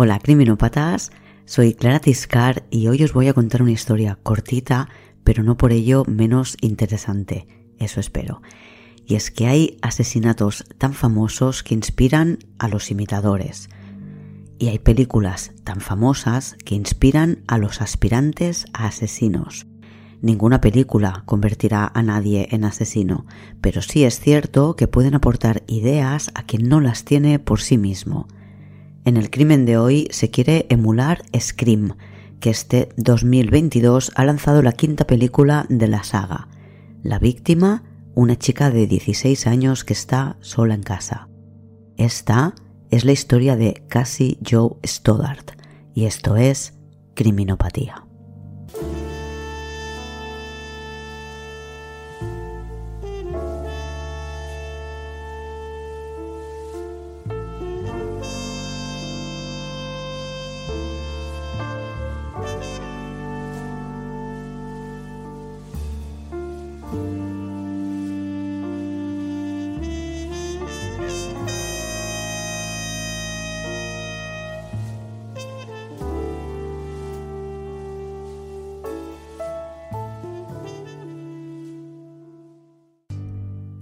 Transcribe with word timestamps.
Hola 0.00 0.20
criminópatas, 0.20 1.10
soy 1.44 1.74
Clara 1.74 1.98
Tiscar 1.98 2.62
y 2.70 2.86
hoy 2.86 3.02
os 3.02 3.12
voy 3.12 3.26
a 3.26 3.32
contar 3.32 3.62
una 3.62 3.72
historia 3.72 4.16
cortita, 4.22 4.88
pero 5.24 5.42
no 5.42 5.56
por 5.56 5.72
ello 5.72 6.04
menos 6.06 6.56
interesante, 6.60 7.48
eso 7.80 7.98
espero. 7.98 8.40
Y 9.04 9.16
es 9.16 9.32
que 9.32 9.48
hay 9.48 9.76
asesinatos 9.82 10.66
tan 10.78 10.94
famosos 10.94 11.64
que 11.64 11.74
inspiran 11.74 12.38
a 12.60 12.68
los 12.68 12.92
imitadores. 12.92 13.70
Y 14.60 14.68
hay 14.68 14.78
películas 14.78 15.50
tan 15.64 15.80
famosas 15.80 16.54
que 16.64 16.76
inspiran 16.76 17.42
a 17.48 17.58
los 17.58 17.82
aspirantes 17.82 18.66
a 18.72 18.86
asesinos. 18.86 19.66
Ninguna 20.22 20.60
película 20.60 21.24
convertirá 21.26 21.90
a 21.92 22.04
nadie 22.04 22.46
en 22.52 22.62
asesino, 22.62 23.26
pero 23.60 23.82
sí 23.82 24.04
es 24.04 24.20
cierto 24.20 24.76
que 24.76 24.86
pueden 24.86 25.16
aportar 25.16 25.64
ideas 25.66 26.30
a 26.36 26.44
quien 26.44 26.68
no 26.68 26.80
las 26.80 27.04
tiene 27.04 27.40
por 27.40 27.60
sí 27.60 27.78
mismo. 27.78 28.28
En 29.08 29.16
el 29.16 29.30
crimen 29.30 29.64
de 29.64 29.78
hoy 29.78 30.06
se 30.10 30.30
quiere 30.30 30.66
emular 30.68 31.22
Scream, 31.34 31.96
que 32.40 32.50
este 32.50 32.90
2022 32.98 34.12
ha 34.14 34.24
lanzado 34.26 34.60
la 34.60 34.72
quinta 34.72 35.06
película 35.06 35.64
de 35.70 35.88
la 35.88 36.04
saga. 36.04 36.48
La 37.02 37.18
víctima, 37.18 37.84
una 38.14 38.36
chica 38.36 38.70
de 38.70 38.86
16 38.86 39.46
años 39.46 39.84
que 39.84 39.94
está 39.94 40.36
sola 40.40 40.74
en 40.74 40.82
casa. 40.82 41.30
Esta 41.96 42.54
es 42.90 43.06
la 43.06 43.12
historia 43.12 43.56
de 43.56 43.82
Cassie 43.88 44.36
Joe 44.46 44.76
Stoddart 44.84 45.52
y 45.94 46.04
esto 46.04 46.36
es 46.36 46.74
Criminopatía. 47.14 48.07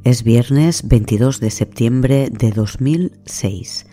Es 0.07 0.23
viernes 0.23 0.87
22 0.87 1.41
de 1.41 1.51
septiembre 1.51 2.29
de 2.31 2.53
2006 2.53 3.87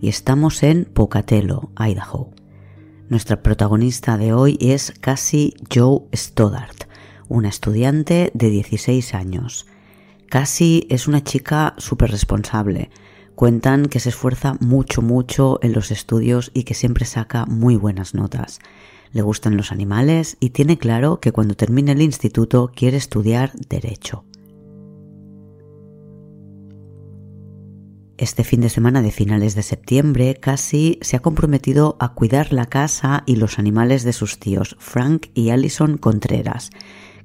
y 0.00 0.08
estamos 0.08 0.62
en 0.62 0.84
Pocatello, 0.84 1.70
Idaho. 1.76 2.30
Nuestra 3.08 3.42
protagonista 3.42 4.16
de 4.16 4.32
hoy 4.32 4.58
es 4.60 4.92
Cassie 5.00 5.54
Joe 5.74 6.02
Stoddart, 6.14 6.84
una 7.26 7.48
estudiante 7.48 8.30
de 8.32 8.50
16 8.50 9.12
años. 9.14 9.66
Cassie 10.30 10.86
es 10.88 11.08
una 11.08 11.24
chica 11.24 11.74
súper 11.78 12.12
responsable. 12.12 12.90
Cuentan 13.34 13.86
que 13.86 13.98
se 13.98 14.10
esfuerza 14.10 14.56
mucho, 14.60 15.02
mucho 15.02 15.58
en 15.62 15.72
los 15.72 15.90
estudios 15.90 16.52
y 16.54 16.62
que 16.62 16.74
siempre 16.74 17.06
saca 17.06 17.44
muy 17.44 17.74
buenas 17.74 18.14
notas. 18.14 18.60
Le 19.10 19.22
gustan 19.22 19.56
los 19.56 19.72
animales 19.72 20.36
y 20.38 20.50
tiene 20.50 20.78
claro 20.78 21.18
que 21.18 21.32
cuando 21.32 21.56
termine 21.56 21.90
el 21.90 22.02
instituto 22.02 22.70
quiere 22.72 22.98
estudiar 22.98 23.50
derecho. 23.68 24.22
Este 28.18 28.44
fin 28.44 28.62
de 28.62 28.70
semana 28.70 29.02
de 29.02 29.10
finales 29.10 29.54
de 29.54 29.62
septiembre, 29.62 30.36
Cassie 30.36 30.98
se 31.02 31.16
ha 31.16 31.20
comprometido 31.20 31.98
a 32.00 32.14
cuidar 32.14 32.50
la 32.50 32.64
casa 32.64 33.24
y 33.26 33.36
los 33.36 33.58
animales 33.58 34.04
de 34.04 34.14
sus 34.14 34.38
tíos, 34.38 34.74
Frank 34.78 35.26
y 35.34 35.50
Allison 35.50 35.98
Contreras, 35.98 36.70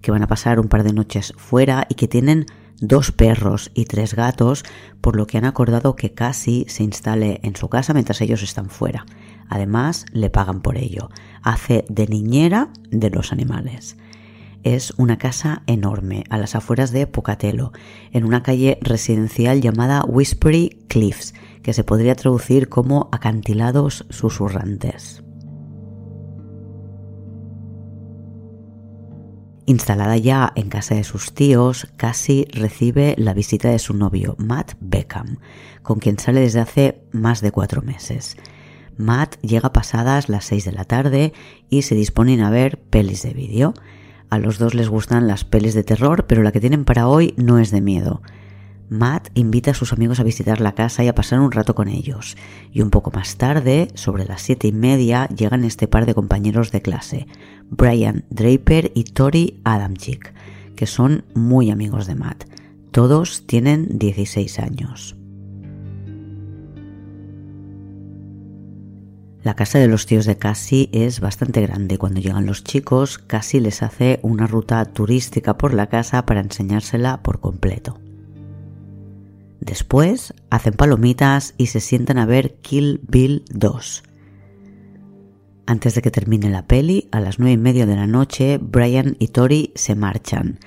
que 0.01 0.11
van 0.11 0.21
a 0.21 0.27
pasar 0.27 0.59
un 0.59 0.67
par 0.67 0.83
de 0.83 0.91
noches 0.91 1.33
fuera 1.37 1.87
y 1.87 1.95
que 1.95 2.09
tienen 2.09 2.45
dos 2.81 3.13
perros 3.13 3.71
y 3.73 3.85
tres 3.85 4.15
gatos, 4.15 4.65
por 4.99 5.15
lo 5.15 5.27
que 5.27 5.37
han 5.37 5.45
acordado 5.45 5.95
que 5.95 6.11
Cassie 6.11 6.65
se 6.67 6.83
instale 6.83 7.39
en 7.43 7.55
su 7.55 7.69
casa 7.69 7.93
mientras 7.93 8.19
ellos 8.19 8.43
están 8.43 8.69
fuera. 8.69 9.05
Además, 9.47 10.05
le 10.11 10.29
pagan 10.29 10.61
por 10.61 10.77
ello. 10.77 11.09
Hace 11.41 11.85
de 11.87 12.07
niñera 12.07 12.67
de 12.89 13.09
los 13.11 13.31
animales 13.31 13.95
es 14.63 14.93
una 14.97 15.17
casa 15.17 15.63
enorme 15.67 16.23
a 16.29 16.37
las 16.37 16.55
afueras 16.55 16.91
de 16.91 17.07
Pocatello, 17.07 17.71
en 18.11 18.25
una 18.25 18.43
calle 18.43 18.77
residencial 18.81 19.61
llamada 19.61 20.03
Whispery 20.07 20.85
Cliffs, 20.87 21.33
que 21.63 21.73
se 21.73 21.83
podría 21.83 22.15
traducir 22.15 22.69
como 22.69 23.09
acantilados 23.11 24.05
susurrantes. 24.09 25.23
Instalada 29.67 30.17
ya 30.17 30.51
en 30.55 30.69
casa 30.69 30.95
de 30.95 31.03
sus 31.03 31.33
tíos, 31.33 31.87
Cassie 31.95 32.47
recibe 32.51 33.15
la 33.17 33.33
visita 33.33 33.69
de 33.69 33.79
su 33.79 33.93
novio, 33.93 34.35
Matt 34.37 34.73
Beckham, 34.81 35.37
con 35.81 35.99
quien 35.99 36.19
sale 36.19 36.41
desde 36.41 36.59
hace 36.59 37.03
más 37.11 37.41
de 37.41 37.51
cuatro 37.51 37.81
meses. 37.81 38.35
Matt 38.97 39.39
llega 39.41 39.71
pasadas 39.71 40.29
las 40.29 40.45
seis 40.45 40.65
de 40.65 40.71
la 40.71 40.83
tarde 40.83 41.31
y 41.69 41.83
se 41.83 41.95
disponen 41.95 42.41
a 42.41 42.49
ver 42.49 42.81
pelis 42.81 43.23
de 43.23 43.33
vídeo. 43.33 43.73
A 44.31 44.39
los 44.39 44.57
dos 44.57 44.73
les 44.73 44.87
gustan 44.87 45.27
las 45.27 45.43
pelis 45.43 45.73
de 45.73 45.83
terror, 45.83 46.25
pero 46.25 46.41
la 46.41 46.53
que 46.53 46.61
tienen 46.61 46.85
para 46.85 47.09
hoy 47.09 47.33
no 47.35 47.59
es 47.59 47.69
de 47.69 47.81
miedo. 47.81 48.21
Matt 48.87 49.27
invita 49.33 49.71
a 49.71 49.73
sus 49.73 49.91
amigos 49.91 50.21
a 50.21 50.23
visitar 50.23 50.61
la 50.61 50.71
casa 50.71 51.03
y 51.03 51.09
a 51.09 51.15
pasar 51.15 51.41
un 51.41 51.51
rato 51.51 51.75
con 51.75 51.89
ellos. 51.89 52.37
Y 52.71 52.81
un 52.81 52.91
poco 52.91 53.11
más 53.11 53.35
tarde, 53.35 53.89
sobre 53.93 54.23
las 54.23 54.41
siete 54.41 54.69
y 54.69 54.71
media, 54.71 55.27
llegan 55.27 55.65
este 55.65 55.89
par 55.89 56.05
de 56.05 56.13
compañeros 56.13 56.71
de 56.71 56.81
clase, 56.81 57.27
Brian 57.69 58.23
Draper 58.29 58.93
y 58.95 59.03
Tori 59.03 59.59
Adamczyk, 59.65 60.33
que 60.77 60.87
son 60.87 61.25
muy 61.35 61.69
amigos 61.69 62.07
de 62.07 62.15
Matt. 62.15 62.45
Todos 62.91 63.45
tienen 63.47 63.99
16 63.99 64.59
años. 64.59 65.20
La 69.43 69.55
casa 69.55 69.79
de 69.79 69.87
los 69.87 70.05
tíos 70.05 70.25
de 70.25 70.37
Cassie 70.37 70.89
es 70.91 71.19
bastante 71.19 71.61
grande. 71.61 71.97
Cuando 71.97 72.19
llegan 72.19 72.45
los 72.45 72.63
chicos, 72.63 73.17
Cassie 73.17 73.59
les 73.59 73.81
hace 73.81 74.19
una 74.21 74.45
ruta 74.45 74.85
turística 74.85 75.57
por 75.57 75.73
la 75.73 75.87
casa 75.87 76.27
para 76.27 76.41
enseñársela 76.41 77.23
por 77.23 77.39
completo. 77.39 77.99
Después 79.59 80.35
hacen 80.51 80.73
palomitas 80.73 81.55
y 81.57 81.67
se 81.67 81.79
sientan 81.79 82.19
a 82.19 82.27
ver 82.27 82.55
Kill 82.61 83.01
Bill 83.07 83.43
2. 83.51 84.03
Antes 85.65 85.95
de 85.95 86.01
que 86.03 86.11
termine 86.11 86.49
la 86.51 86.67
peli, 86.67 87.09
a 87.11 87.19
las 87.19 87.39
nueve 87.39 87.53
y 87.53 87.57
media 87.57 87.87
de 87.87 87.95
la 87.95 88.07
noche, 88.07 88.59
Brian 88.61 89.15
y 89.17 89.29
Tori 89.29 89.71
se 89.73 89.95
marchan. 89.95 90.59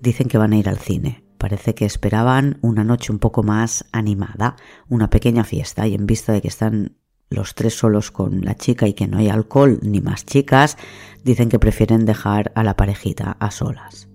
Dicen 0.00 0.26
que 0.26 0.38
van 0.38 0.52
a 0.52 0.56
ir 0.56 0.68
al 0.68 0.78
cine. 0.78 1.24
Parece 1.38 1.74
que 1.74 1.84
esperaban 1.84 2.58
una 2.62 2.82
noche 2.82 3.12
un 3.12 3.18
poco 3.20 3.44
más 3.44 3.84
animada, 3.92 4.56
una 4.88 5.10
pequeña 5.10 5.44
fiesta, 5.44 5.86
y 5.86 5.94
en 5.94 6.06
vista 6.06 6.32
de 6.32 6.40
que 6.40 6.48
están 6.48 6.96
los 7.30 7.54
tres 7.54 7.74
solos 7.74 8.10
con 8.10 8.42
la 8.42 8.54
chica 8.54 8.86
y 8.86 8.94
que 8.94 9.08
no 9.08 9.18
hay 9.18 9.28
alcohol 9.28 9.78
ni 9.82 10.00
más 10.00 10.24
chicas, 10.24 10.76
dicen 11.24 11.48
que 11.48 11.58
prefieren 11.58 12.04
dejar 12.06 12.52
a 12.54 12.62
la 12.62 12.76
parejita 12.76 13.36
a 13.40 13.50
solas. 13.50 14.08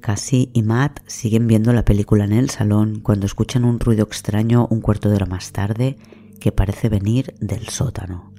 Cassie 0.00 0.50
y 0.52 0.62
Matt 0.62 1.00
siguen 1.06 1.48
viendo 1.48 1.72
la 1.72 1.84
película 1.84 2.24
en 2.24 2.32
el 2.32 2.48
salón 2.48 3.00
cuando 3.00 3.26
escuchan 3.26 3.64
un 3.64 3.80
ruido 3.80 4.04
extraño 4.04 4.68
un 4.70 4.80
cuarto 4.80 5.08
de 5.08 5.16
hora 5.16 5.26
más 5.26 5.50
tarde 5.50 5.96
que 6.38 6.52
parece 6.52 6.88
venir 6.88 7.34
del 7.40 7.66
sótano. 7.68 8.32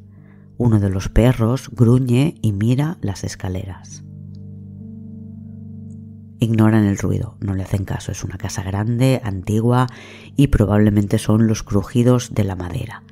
Uno 0.58 0.80
de 0.80 0.90
los 0.90 1.10
perros 1.10 1.70
gruñe 1.74 2.36
y 2.42 2.54
mira 2.54 2.98
las 3.02 3.26
escaleras. 3.26 4.06
Ignoran 6.40 6.86
el 6.86 6.98
ruido, 6.98 7.36
no 7.40 7.56
le 7.56 7.64
hacen 7.64 7.84
caso. 7.84 8.12
Es 8.12 8.24
una 8.24 8.38
casa 8.38 8.64
grande, 8.64 9.22
antigua 9.24 9.88
y 10.36 10.48
probablemente 10.48 11.18
son 11.18 11.48
los 11.48 11.64
crujidos 11.64 12.34
de 12.34 12.44
la 12.44 12.56
madera. 12.56 13.04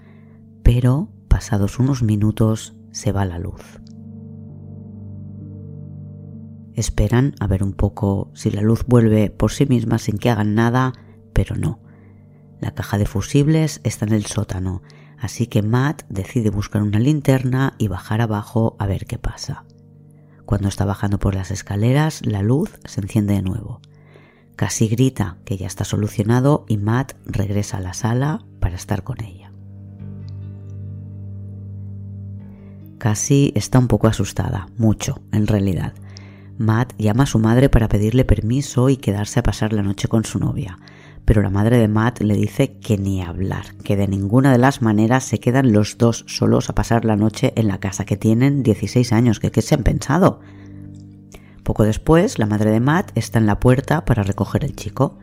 Pero, 0.63 1.10
pasados 1.27 1.80
unos 1.80 2.04
minutos, 2.04 2.75
se 2.92 3.12
va 3.12 3.25
la 3.25 3.39
luz. 3.39 3.80
Esperan 6.75 7.36
a 7.39 7.48
ver 7.48 7.63
un 7.63 7.74
poco 7.74 8.31
si 8.36 8.51
la 8.51 8.62
luz 8.62 8.86
vuelve 8.86 9.30
por 9.31 9.51
sí 9.51 9.66
misma 9.66 9.98
sin 9.98 10.18
que 10.18 10.30
hagan 10.30 10.56
nada, 10.56 10.94
pero 11.33 11.56
no. 11.56 11.80
La 12.60 12.74
caja 12.74 12.98
de 12.98 13.06
fusibles 13.06 13.81
está 13.83 14.06
en 14.06 14.13
el 14.13 14.25
sótano, 14.25 14.81
así 15.18 15.48
que 15.48 15.62
Matt 15.62 16.04
decide 16.10 16.50
buscar 16.50 16.83
una 16.83 17.00
linterna 17.00 17.75
y 17.78 17.88
bajar 17.88 18.21
abajo 18.21 18.75
a 18.78 18.88
ver 18.88 19.06
qué 19.06 19.18
pasa. 19.18 19.66
Cuando 20.45 20.68
está 20.68 20.86
bajando 20.86 21.18
por 21.18 21.36
las 21.36 21.51
escaleras, 21.51 22.25
la 22.25 22.42
luz 22.42 22.80
se 22.86 23.01
enciende 23.01 23.33
de 23.33 23.42
nuevo. 23.42 23.81
Casi 24.56 24.88
grita 24.88 25.38
que 25.44 25.57
ya 25.57 25.68
está 25.68 25.83
solucionado 25.83 26.65
y 26.68 26.77
Matt 26.77 27.13
regresa 27.25 27.77
a 27.77 27.81
la 27.81 27.94
sala 27.94 28.45
para 28.59 28.75
estar 28.75 29.03
con 29.03 29.21
ella. 29.24 29.51
Casi 33.00 33.51
está 33.56 33.80
un 33.80 33.88
poco 33.88 34.07
asustada, 34.07 34.68
mucho, 34.77 35.21
en 35.31 35.47
realidad. 35.47 35.94
Matt 36.57 36.94
llama 36.97 37.24
a 37.24 37.27
su 37.27 37.39
madre 37.39 37.69
para 37.69 37.89
pedirle 37.89 38.24
permiso 38.24 38.89
y 38.89 38.97
quedarse 38.97 39.39
a 39.39 39.44
pasar 39.44 39.74
la 39.74 39.83
noche 39.83 40.07
con 40.07 40.24
su 40.24 40.39
novia, 40.39 40.80
pero 41.25 41.42
la 41.42 41.50
madre 41.50 41.77
de 41.77 41.88
Matt 41.88 42.22
le 42.22 42.36
dice 42.36 42.77
que 42.77 42.98
ni 42.98 43.22
hablar, 43.22 43.75
que 43.83 43.95
de 43.95 44.07
ninguna 44.07 44.51
de 44.51 44.60
las 44.60 44.81
maneras 44.81 45.24
se 45.24 45.39
quedan 45.39 45.74
los 45.74 45.98
dos 45.98 46.24
solos 46.27 46.69
a 46.69 46.75
pasar 46.75 47.04
la 47.04 47.16
noche 47.16 47.51
en 47.56 47.68
la 47.68 47.80
casa, 47.80 48.06
que 48.06 48.16
tienen 48.16 48.62
16 48.62 49.12
años, 49.12 49.39
que 49.39 49.51
qué 49.51 49.63
se 49.63 49.74
han 49.74 49.83
pensado. 49.83 50.39
Poco 51.63 51.83
después, 51.83 52.38
la 52.38 52.45
madre 52.45 52.69
de 52.69 52.80
Matt 52.80 53.12
está 53.16 53.39
en 53.39 53.48
la 53.48 53.60
puerta 53.60 54.06
para 54.06 54.22
recoger 54.22 54.63
el 54.63 54.75
chico. 54.75 55.18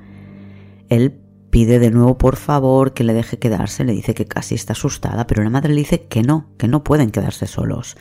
Él 0.88 1.20
pide 1.50 1.78
de 1.78 1.92
nuevo 1.92 2.18
por 2.18 2.34
favor 2.36 2.94
que 2.94 3.04
le 3.04 3.12
deje 3.12 3.38
quedarse, 3.38 3.84
le 3.84 3.92
dice 3.92 4.14
que 4.14 4.26
casi 4.26 4.56
está 4.56 4.72
asustada, 4.72 5.28
pero 5.28 5.44
la 5.44 5.50
madre 5.50 5.72
le 5.72 5.80
dice 5.80 6.06
que 6.06 6.22
no, 6.22 6.48
que 6.58 6.66
no 6.66 6.82
pueden 6.82 7.12
quedarse 7.12 7.46
solos. 7.46 7.96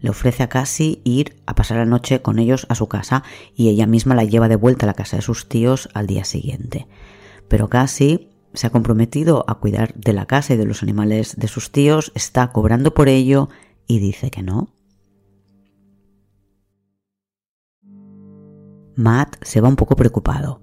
Le 0.00 0.10
ofrece 0.10 0.42
a 0.42 0.48
Cassie 0.48 1.00
ir 1.04 1.36
a 1.46 1.54
pasar 1.54 1.78
la 1.78 1.86
noche 1.86 2.20
con 2.20 2.38
ellos 2.38 2.66
a 2.68 2.74
su 2.74 2.88
casa 2.88 3.24
y 3.54 3.68
ella 3.68 3.86
misma 3.86 4.14
la 4.14 4.24
lleva 4.24 4.48
de 4.48 4.56
vuelta 4.56 4.84
a 4.84 4.88
la 4.88 4.94
casa 4.94 5.16
de 5.16 5.22
sus 5.22 5.48
tíos 5.48 5.88
al 5.94 6.06
día 6.06 6.24
siguiente. 6.24 6.86
Pero 7.48 7.68
Cassie 7.68 8.28
se 8.54 8.66
ha 8.66 8.70
comprometido 8.70 9.44
a 9.48 9.58
cuidar 9.58 9.94
de 9.94 10.12
la 10.12 10.26
casa 10.26 10.54
y 10.54 10.56
de 10.56 10.66
los 10.66 10.82
animales 10.82 11.36
de 11.36 11.48
sus 11.48 11.70
tíos, 11.70 12.12
está 12.14 12.52
cobrando 12.52 12.94
por 12.94 13.08
ello 13.08 13.48
y 13.86 13.98
dice 13.98 14.30
que 14.30 14.42
no. 14.42 14.74
Matt 18.96 19.36
se 19.42 19.60
va 19.60 19.68
un 19.68 19.76
poco 19.76 19.94
preocupado. 19.94 20.60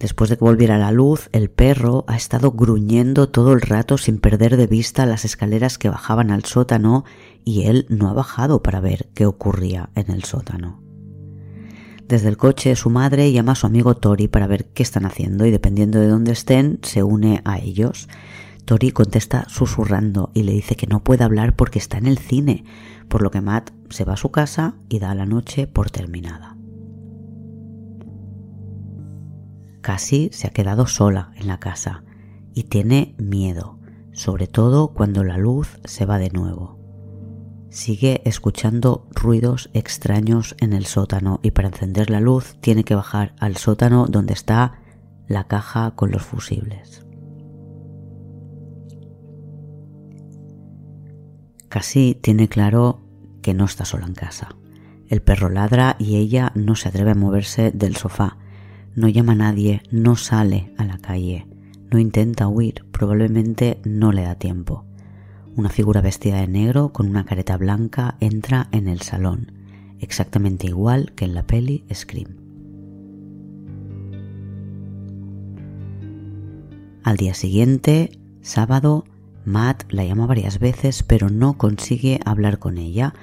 Después 0.00 0.30
de 0.30 0.36
que 0.36 0.44
volviera 0.44 0.78
la 0.78 0.92
luz, 0.92 1.28
el 1.32 1.50
perro 1.50 2.04
ha 2.06 2.16
estado 2.16 2.52
gruñendo 2.52 3.28
todo 3.28 3.52
el 3.52 3.60
rato 3.60 3.98
sin 3.98 4.18
perder 4.18 4.56
de 4.56 4.66
vista 4.66 5.06
las 5.06 5.24
escaleras 5.24 5.78
que 5.78 5.88
bajaban 5.88 6.30
al 6.30 6.44
sótano 6.44 7.04
y 7.44 7.66
él 7.66 7.86
no 7.88 8.08
ha 8.08 8.12
bajado 8.12 8.62
para 8.62 8.80
ver 8.80 9.08
qué 9.14 9.26
ocurría 9.26 9.90
en 9.94 10.10
el 10.10 10.24
sótano. 10.24 10.87
Desde 12.08 12.30
el 12.30 12.38
coche 12.38 12.74
su 12.74 12.88
madre 12.88 13.30
llama 13.32 13.52
a 13.52 13.54
su 13.54 13.66
amigo 13.66 13.94
Tori 13.94 14.28
para 14.28 14.46
ver 14.46 14.64
qué 14.72 14.82
están 14.82 15.04
haciendo 15.04 15.44
y 15.44 15.50
dependiendo 15.50 16.00
de 16.00 16.08
dónde 16.08 16.32
estén 16.32 16.78
se 16.82 17.02
une 17.02 17.42
a 17.44 17.58
ellos. 17.58 18.08
Tori 18.64 18.92
contesta 18.92 19.44
susurrando 19.50 20.30
y 20.32 20.44
le 20.44 20.52
dice 20.52 20.74
que 20.74 20.86
no 20.86 21.04
puede 21.04 21.24
hablar 21.24 21.54
porque 21.54 21.78
está 21.78 21.98
en 21.98 22.06
el 22.06 22.16
cine, 22.16 22.64
por 23.08 23.20
lo 23.20 23.30
que 23.30 23.42
Matt 23.42 23.72
se 23.90 24.06
va 24.06 24.14
a 24.14 24.16
su 24.16 24.30
casa 24.30 24.76
y 24.88 25.00
da 25.00 25.14
la 25.14 25.26
noche 25.26 25.66
por 25.66 25.90
terminada. 25.90 26.56
Casi 29.82 30.30
se 30.32 30.46
ha 30.46 30.50
quedado 30.50 30.86
sola 30.86 31.32
en 31.36 31.46
la 31.46 31.60
casa 31.60 32.04
y 32.54 32.64
tiene 32.64 33.16
miedo, 33.18 33.80
sobre 34.12 34.46
todo 34.46 34.94
cuando 34.94 35.24
la 35.24 35.36
luz 35.36 35.78
se 35.84 36.06
va 36.06 36.18
de 36.18 36.30
nuevo. 36.30 36.77
Sigue 37.70 38.22
escuchando 38.24 39.06
ruidos 39.10 39.68
extraños 39.74 40.56
en 40.58 40.72
el 40.72 40.86
sótano 40.86 41.38
y 41.42 41.50
para 41.50 41.68
encender 41.68 42.08
la 42.08 42.20
luz 42.20 42.56
tiene 42.60 42.82
que 42.82 42.94
bajar 42.94 43.34
al 43.38 43.56
sótano 43.56 44.06
donde 44.06 44.32
está 44.32 44.80
la 45.26 45.44
caja 45.44 45.90
con 45.94 46.10
los 46.10 46.22
fusibles. 46.22 47.04
Casi 51.68 52.14
tiene 52.14 52.48
claro 52.48 53.00
que 53.42 53.52
no 53.52 53.66
está 53.66 53.84
sola 53.84 54.06
en 54.06 54.14
casa. 54.14 54.48
El 55.08 55.20
perro 55.20 55.50
ladra 55.50 55.96
y 55.98 56.16
ella 56.16 56.52
no 56.54 56.74
se 56.74 56.88
atreve 56.88 57.10
a 57.10 57.14
moverse 57.14 57.70
del 57.72 57.96
sofá. 57.96 58.38
No 58.94 59.08
llama 59.08 59.32
a 59.32 59.36
nadie, 59.36 59.82
no 59.90 60.16
sale 60.16 60.72
a 60.78 60.84
la 60.84 60.98
calle, 60.98 61.46
no 61.90 61.98
intenta 61.98 62.48
huir, 62.48 62.86
probablemente 62.90 63.80
no 63.84 64.12
le 64.12 64.22
da 64.22 64.34
tiempo. 64.36 64.87
Una 65.58 65.70
figura 65.70 66.00
vestida 66.00 66.36
de 66.36 66.46
negro 66.46 66.92
con 66.92 67.08
una 67.08 67.24
careta 67.24 67.56
blanca 67.56 68.16
entra 68.20 68.68
en 68.70 68.86
el 68.86 69.00
salón, 69.00 69.50
exactamente 69.98 70.68
igual 70.68 71.10
que 71.16 71.24
en 71.24 71.34
la 71.34 71.48
peli 71.48 71.84
Scream. 71.92 72.36
Al 77.02 77.16
día 77.16 77.34
siguiente, 77.34 78.12
sábado, 78.40 79.04
Matt 79.44 79.82
la 79.90 80.04
llama 80.04 80.28
varias 80.28 80.60
veces 80.60 81.02
pero 81.02 81.28
no 81.28 81.58
consigue 81.58 82.20
hablar 82.24 82.60
con 82.60 82.78
ella. 82.78 83.14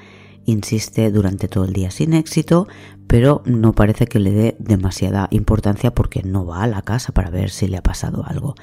Insiste 0.44 1.12
durante 1.12 1.48
todo 1.48 1.64
el 1.64 1.72
día 1.72 1.90
sin 1.90 2.12
éxito, 2.12 2.68
pero 3.08 3.44
no 3.46 3.72
parece 3.72 4.08
que 4.08 4.20
le 4.20 4.32
dé 4.32 4.58
demasiada 4.60 5.30
importancia 5.32 5.96
porque 5.96 6.22
no 6.22 6.46
va 6.46 6.64
a 6.64 6.68
la 6.68 6.82
casa 6.82 7.14
para 7.14 7.30
ver 7.30 7.50
si 7.50 7.70
le 7.70 7.78
ha 7.78 7.82
pasado 7.82 8.26
algo 8.26 8.56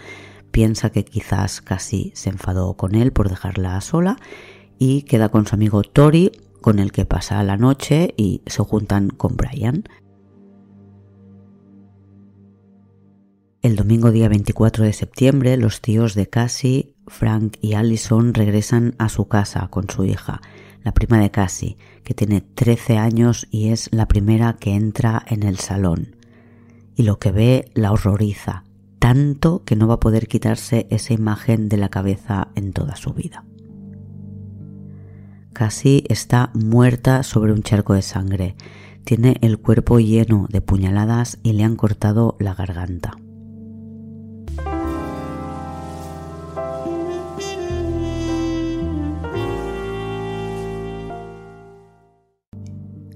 piensa 0.52 0.90
que 0.90 1.04
quizás 1.04 1.60
casi 1.60 2.12
se 2.14 2.30
enfadó 2.30 2.74
con 2.74 2.94
él 2.94 3.12
por 3.12 3.28
dejarla 3.28 3.80
sola 3.80 4.18
y 4.78 5.02
queda 5.02 5.30
con 5.30 5.46
su 5.46 5.56
amigo 5.56 5.82
Tori, 5.82 6.30
con 6.60 6.78
el 6.78 6.92
que 6.92 7.04
pasa 7.04 7.42
la 7.42 7.56
noche 7.56 8.14
y 8.16 8.42
se 8.46 8.62
juntan 8.62 9.08
con 9.08 9.36
Brian. 9.36 9.84
El 13.62 13.76
domingo 13.76 14.10
día 14.10 14.28
24 14.28 14.84
de 14.84 14.92
septiembre, 14.92 15.56
los 15.56 15.80
tíos 15.80 16.14
de 16.14 16.28
Cassie, 16.28 16.94
Frank 17.06 17.56
y 17.60 17.74
Allison 17.74 18.34
regresan 18.34 18.94
a 18.98 19.08
su 19.08 19.28
casa 19.28 19.68
con 19.68 19.88
su 19.88 20.04
hija, 20.04 20.40
la 20.82 20.92
prima 20.92 21.18
de 21.18 21.30
Cassie, 21.30 21.76
que 22.02 22.14
tiene 22.14 22.40
13 22.40 22.98
años 22.98 23.46
y 23.50 23.68
es 23.68 23.88
la 23.92 24.06
primera 24.06 24.54
que 24.54 24.74
entra 24.74 25.24
en 25.28 25.44
el 25.44 25.58
salón. 25.58 26.16
Y 26.96 27.04
lo 27.04 27.18
que 27.18 27.30
ve 27.30 27.70
la 27.74 27.92
horroriza 27.92 28.64
tanto 29.02 29.64
que 29.64 29.74
no 29.74 29.88
va 29.88 29.94
a 29.94 30.00
poder 30.00 30.28
quitarse 30.28 30.86
esa 30.88 31.12
imagen 31.12 31.68
de 31.68 31.76
la 31.76 31.88
cabeza 31.88 32.52
en 32.54 32.72
toda 32.72 32.94
su 32.94 33.12
vida. 33.12 33.44
Casi 35.52 36.04
está 36.08 36.52
muerta 36.54 37.24
sobre 37.24 37.52
un 37.52 37.64
charco 37.64 37.94
de 37.94 38.02
sangre. 38.02 38.54
Tiene 39.02 39.38
el 39.40 39.58
cuerpo 39.58 39.98
lleno 39.98 40.46
de 40.50 40.60
puñaladas 40.60 41.40
y 41.42 41.54
le 41.54 41.64
han 41.64 41.74
cortado 41.74 42.36
la 42.38 42.54
garganta. 42.54 43.16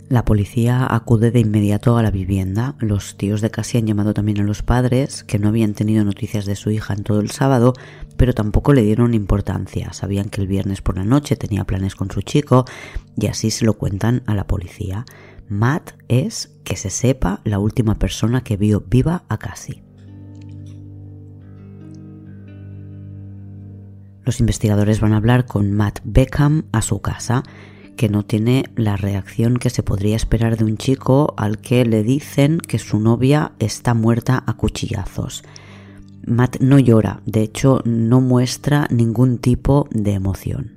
La 0.09 0.25
policía 0.25 0.87
acude 0.89 1.33
de 1.33 1.41
inmediato 1.41 1.97
a 1.97 2.03
la 2.03 2.13
vivienda. 2.13 2.77
Los 2.79 3.17
tíos 3.17 3.41
de 3.41 3.51
Cassie 3.51 3.81
han 3.81 3.89
llamado 3.89 4.15
también 4.15 4.39
a 4.39 4.45
los 4.45 4.63
padres, 4.63 5.25
que 5.25 5.41
no 5.41 5.49
habían 5.49 5.75
tenido 5.75 6.05
noticias 6.05 6.47
de 6.47 6.55
su 6.55 6.71
hija 6.71 6.95
en 6.95 7.03
todo 7.03 7.19
el 7.19 7.33
sábado, 7.33 7.73
pero 8.17 8.33
tampoco 8.33 8.73
le 8.73 8.83
dieron 8.83 9.15
importancia. 9.15 9.93
Sabían 9.93 10.29
que 10.29 10.41
el 10.41 10.47
viernes 10.47 10.81
por 10.81 10.97
la 10.97 11.05
noche 11.05 11.35
tenía 11.35 11.65
planes 11.65 11.97
con 11.97 12.09
su 12.13 12.23
chico 12.23 12.67
y 13.17 13.27
así 13.27 13.51
se 13.51 13.65
lo 13.65 13.75
cuentan 13.75 14.23
a 14.27 14.37
la 14.37 14.47
policía. 14.47 15.05
Matt 15.49 15.95
es, 16.07 16.57
que 16.63 16.77
se 16.77 16.91
sepa, 16.91 17.41
la 17.43 17.59
última 17.59 17.99
persona 17.99 18.45
que 18.45 18.57
vio 18.57 18.85
viva 18.89 19.25
a 19.29 19.39
Cassie. 19.39 19.83
Los 24.25 24.39
investigadores 24.39 25.01
van 25.01 25.15
a 25.15 25.17
hablar 25.17 25.47
con 25.47 25.73
Matt 25.73 25.99
Beckham 26.05 26.67
a 26.71 26.83
su 26.83 27.01
casa 27.01 27.43
que 27.97 28.09
no 28.09 28.25
tiene 28.25 28.67
la 28.77 28.97
reacción 28.97 29.57
que 29.57 29.71
se 29.71 29.83
podría 29.83 30.17
esperar 30.17 30.57
de 30.57 30.65
un 30.65 30.77
chico 30.77 31.35
al 31.37 31.59
que 31.59 31.85
le 31.85 32.03
dicen 32.03 32.59
que 32.59 32.79
su 32.79 33.01
novia 33.01 33.53
está 33.59 33.95
muerta 33.95 34.45
a 34.47 34.53
cuchillazos. 34.55 35.43
Matt 36.27 36.61
no 36.61 36.79
llora, 36.79 37.23
de 37.25 37.43
hecho 37.43 37.83
no 37.85 38.21
muestra 38.21 38.87
ningún 38.91 39.39
tipo 39.39 39.89
de 39.91 40.13
emoción. 40.13 40.77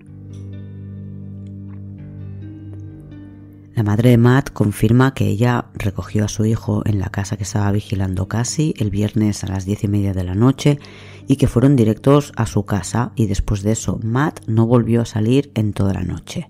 La 3.79 3.83
madre 3.83 4.09
de 4.09 4.17
Matt 4.17 4.49
confirma 4.51 5.13
que 5.13 5.27
ella 5.27 5.67
recogió 5.73 6.25
a 6.25 6.27
su 6.27 6.43
hijo 6.43 6.81
en 6.85 6.99
la 6.99 7.09
casa 7.09 7.37
que 7.37 7.43
estaba 7.43 7.71
vigilando 7.71 8.27
casi 8.27 8.73
el 8.77 8.89
viernes 8.89 9.45
a 9.45 9.47
las 9.47 9.63
diez 9.63 9.85
y 9.85 9.87
media 9.87 10.11
de 10.11 10.25
la 10.25 10.35
noche 10.35 10.79
y 11.27 11.37
que 11.37 11.47
fueron 11.47 11.77
directos 11.77 12.33
a 12.35 12.45
su 12.45 12.65
casa 12.65 13.13
y 13.15 13.27
después 13.27 13.63
de 13.63 13.71
eso 13.71 13.97
Matt 14.03 14.41
no 14.47 14.67
volvió 14.67 15.01
a 15.03 15.05
salir 15.05 15.49
en 15.55 15.71
toda 15.71 15.93
la 15.93 16.03
noche. 16.03 16.49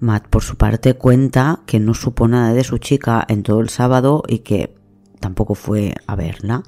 Matt, 0.00 0.28
por 0.28 0.42
su 0.42 0.56
parte, 0.56 0.94
cuenta 0.94 1.60
que 1.66 1.80
no 1.80 1.94
supo 1.94 2.28
nada 2.28 2.52
de 2.52 2.64
su 2.64 2.78
chica 2.78 3.24
en 3.28 3.42
todo 3.42 3.60
el 3.60 3.68
sábado 3.68 4.22
y 4.28 4.40
que 4.40 4.74
tampoco 5.20 5.54
fue 5.54 5.94
a 6.06 6.16
verla. 6.16 6.62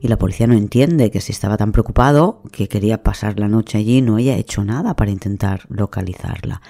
Y 0.00 0.08
la 0.08 0.18
policía 0.18 0.46
no 0.46 0.54
entiende 0.54 1.10
que 1.10 1.20
si 1.20 1.32
estaba 1.32 1.56
tan 1.56 1.72
preocupado 1.72 2.42
que 2.50 2.68
quería 2.68 3.02
pasar 3.02 3.38
la 3.38 3.48
noche 3.48 3.78
allí 3.78 4.02
no 4.02 4.16
haya 4.16 4.36
hecho 4.36 4.64
nada 4.64 4.96
para 4.96 5.10
intentar 5.10 5.62
localizarla. 5.68 6.60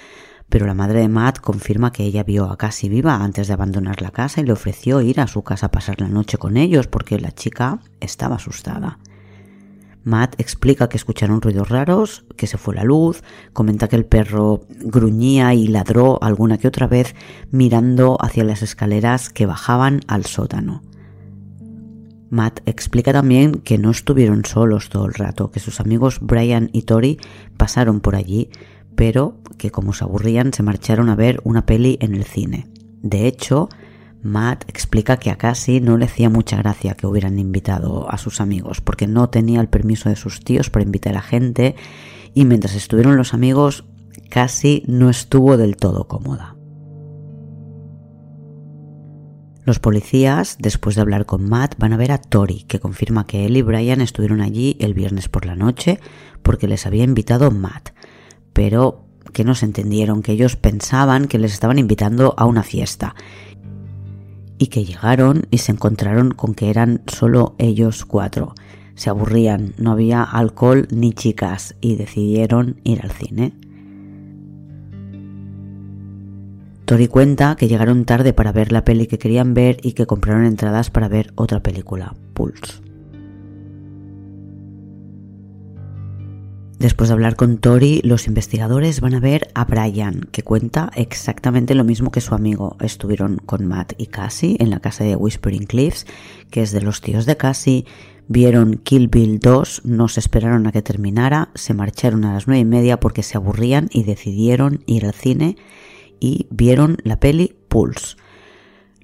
Pero 0.49 0.66
la 0.66 0.75
madre 0.75 1.00
de 1.00 1.08
Matt 1.08 1.40
confirma 1.40 1.92
que 1.92 2.04
ella 2.04 2.25
vio 2.25 2.50
a 2.50 2.58
Cassie 2.58 2.90
viva 2.90 3.16
antes 3.16 3.49
de 3.49 3.54
abandonar 3.54 4.02
la 4.02 4.11
casa 4.11 4.42
y 4.42 4.44
le 4.44 4.52
ofreció 4.52 5.00
ir 5.00 5.18
a 5.20 5.26
su 5.26 5.42
casa 5.42 5.66
a 5.66 5.70
pasar 5.70 6.00
la 6.00 6.08
noche 6.08 6.37
con 6.37 6.58
ellos 6.58 6.88
porque 6.88 7.18
la 7.18 7.32
chica 7.32 7.80
estaba 8.00 8.37
asustada. 8.37 8.99
Matt 10.04 10.35
explica 10.38 10.88
que 10.88 10.97
escucharon 10.97 11.40
ruidos 11.40 11.68
raros, 11.68 12.25
que 12.37 12.47
se 12.47 12.59
fue 12.59 12.75
la 12.75 12.85
luz, 12.85 13.23
comenta 13.52 13.88
que 13.88 13.97
el 13.97 14.04
perro 14.04 14.66
gruñía 14.80 15.54
y 15.54 15.68
ladró 15.68 16.23
alguna 16.23 16.59
que 16.59 16.68
otra 16.68 16.87
vez 16.87 17.14
mirando 17.50 18.18
hacia 18.21 18.44
las 18.44 18.62
escaleras 18.62 19.30
que 19.30 19.47
bajaban 19.47 20.00
al 20.09 20.25
sótano. 20.25 20.82
Matt 22.30 22.61
explica 22.66 23.12
también 23.12 23.56
que 23.56 23.78
no 23.78 23.90
estuvieron 23.90 24.44
solos 24.44 24.88
todo 24.88 25.04
el 25.04 25.14
rato, 25.14 25.50
que 25.50 25.61
sus 25.61 25.80
amigos 25.80 26.18
Brian 26.21 26.71
y 26.73 26.82
Tori 26.82 27.18
pasaron 27.59 28.00
por 28.00 28.16
allí, 28.16 28.49
pero 28.97 29.37
que 29.59 29.71
como 29.71 29.92
se 29.92 30.04
aburrían 30.04 30.52
se 30.52 30.62
marcharon 30.62 31.11
a 31.11 31.14
ver 31.14 31.40
una 31.44 31.66
peli 31.66 31.99
en 32.00 32.14
el 32.14 32.25
cine. 32.25 32.68
De 33.02 33.26
hecho, 33.26 33.68
Matt 34.23 34.64
explica 34.69 35.17
que 35.17 35.31
a 35.31 35.37
Cassie 35.37 35.81
no 35.81 35.97
le 35.97 36.05
hacía 36.05 36.31
mucha 36.31 36.57
gracia 36.57 36.95
que 36.95 37.07
hubieran 37.07 37.38
invitado 37.38 38.11
a 38.11 38.19
sus 38.19 38.41
amigos, 38.41 38.81
porque 38.81 39.07
no 39.07 39.29
tenía 39.31 39.61
el 39.61 39.69
permiso 39.69 40.09
de 40.09 40.17
sus 40.17 40.41
tíos 40.41 40.71
para 40.71 40.85
invitar 40.85 41.17
a 41.17 41.23
gente 41.23 41.75
y 42.33 42.45
mientras 42.45 42.75
estuvieron 42.75 43.17
los 43.17 43.35
amigos, 43.35 43.85
Cassie 44.31 44.85
no 44.87 45.11
estuvo 45.11 45.57
del 45.57 45.76
todo 45.76 46.07
cómoda. 46.07 46.57
Los 49.64 49.79
policías, 49.79 50.57
después 50.59 50.97
de 50.97 51.02
hablar 51.02 51.25
con 51.26 51.49
Matt, 51.49 51.76
van 51.79 51.93
a 51.93 51.97
ver 51.97 52.11
a 52.11 52.19
Tori, 52.19 52.64
que 52.64 52.81
confirma 52.81 53.26
que 53.26 53.47
él 53.47 53.57
y 53.57 53.62
Brian 53.62 54.00
estuvieron 54.00 54.41
allí 54.41 54.76
el 54.81 54.93
viernes 54.95 55.29
por 55.29 55.47
la 55.47 55.55
noche 55.55 56.00
porque 56.43 56.67
les 56.67 56.87
había 56.87 57.05
invitado 57.05 57.50
Matt, 57.50 57.91
pero 58.52 59.07
que 59.33 59.45
no 59.45 59.55
se 59.55 59.67
entendieron, 59.67 60.23
que 60.23 60.33
ellos 60.33 60.57
pensaban 60.57 61.26
que 61.26 61.38
les 61.38 61.52
estaban 61.52 61.79
invitando 61.79 62.35
a 62.37 62.45
una 62.45 62.62
fiesta 62.64 63.14
y 64.62 64.69
que 64.69 64.85
llegaron 64.85 65.49
y 65.50 65.59
se 65.59 65.73
encontraron 65.73 66.31
con 66.31 66.54
que 66.54 66.71
eran 66.71 67.02
solo 67.09 67.57
ellos 67.59 68.04
cuatro. 68.04 68.54
Se 68.95 69.11
aburrían, 69.11 69.75
no 69.76 69.90
había 69.90 70.23
alcohol 70.23 70.87
ni 70.92 71.12
chicas 71.12 71.75
y 71.81 71.97
decidieron 71.97 72.81
ir 72.85 73.02
al 73.02 73.11
cine. 73.11 73.54
Tori 76.85 77.09
cuenta 77.09 77.57
que 77.57 77.66
llegaron 77.66 78.04
tarde 78.04 78.33
para 78.33 78.52
ver 78.52 78.71
la 78.71 78.85
peli 78.85 79.09
que 79.09 79.19
querían 79.19 79.52
ver 79.52 79.78
y 79.83 79.95
que 79.95 80.07
compraron 80.07 80.45
entradas 80.45 80.90
para 80.90 81.09
ver 81.09 81.33
otra 81.35 81.61
película, 81.61 82.14
Pulse. 82.33 82.91
Después 86.82 87.10
de 87.10 87.12
hablar 87.12 87.36
con 87.36 87.58
Tori, 87.58 88.00
los 88.02 88.26
investigadores 88.26 89.00
van 89.00 89.14
a 89.14 89.20
ver 89.20 89.46
a 89.54 89.64
Brian, 89.66 90.22
que 90.32 90.42
cuenta 90.42 90.90
exactamente 90.96 91.76
lo 91.76 91.84
mismo 91.84 92.10
que 92.10 92.20
su 92.20 92.34
amigo. 92.34 92.76
Estuvieron 92.80 93.36
con 93.36 93.64
Matt 93.66 93.92
y 93.98 94.06
Cassie 94.06 94.56
en 94.58 94.70
la 94.70 94.80
casa 94.80 95.04
de 95.04 95.14
Whispering 95.14 95.66
Cliffs, 95.66 96.08
que 96.50 96.60
es 96.60 96.72
de 96.72 96.80
los 96.80 97.00
tíos 97.00 97.24
de 97.24 97.36
Cassie. 97.36 97.84
Vieron 98.26 98.80
Kill 98.82 99.06
Bill 99.06 99.38
2, 99.38 99.82
no 99.84 100.08
se 100.08 100.18
esperaron 100.18 100.66
a 100.66 100.72
que 100.72 100.82
terminara, 100.82 101.50
se 101.54 101.72
marcharon 101.72 102.24
a 102.24 102.32
las 102.32 102.48
nueve 102.48 102.62
y 102.62 102.64
media 102.64 102.98
porque 102.98 103.22
se 103.22 103.36
aburrían 103.36 103.88
y 103.92 104.02
decidieron 104.02 104.82
ir 104.86 105.06
al 105.06 105.14
cine 105.14 105.56
y 106.18 106.48
vieron 106.50 106.96
la 107.04 107.20
peli 107.20 107.54
Pulse. 107.68 108.16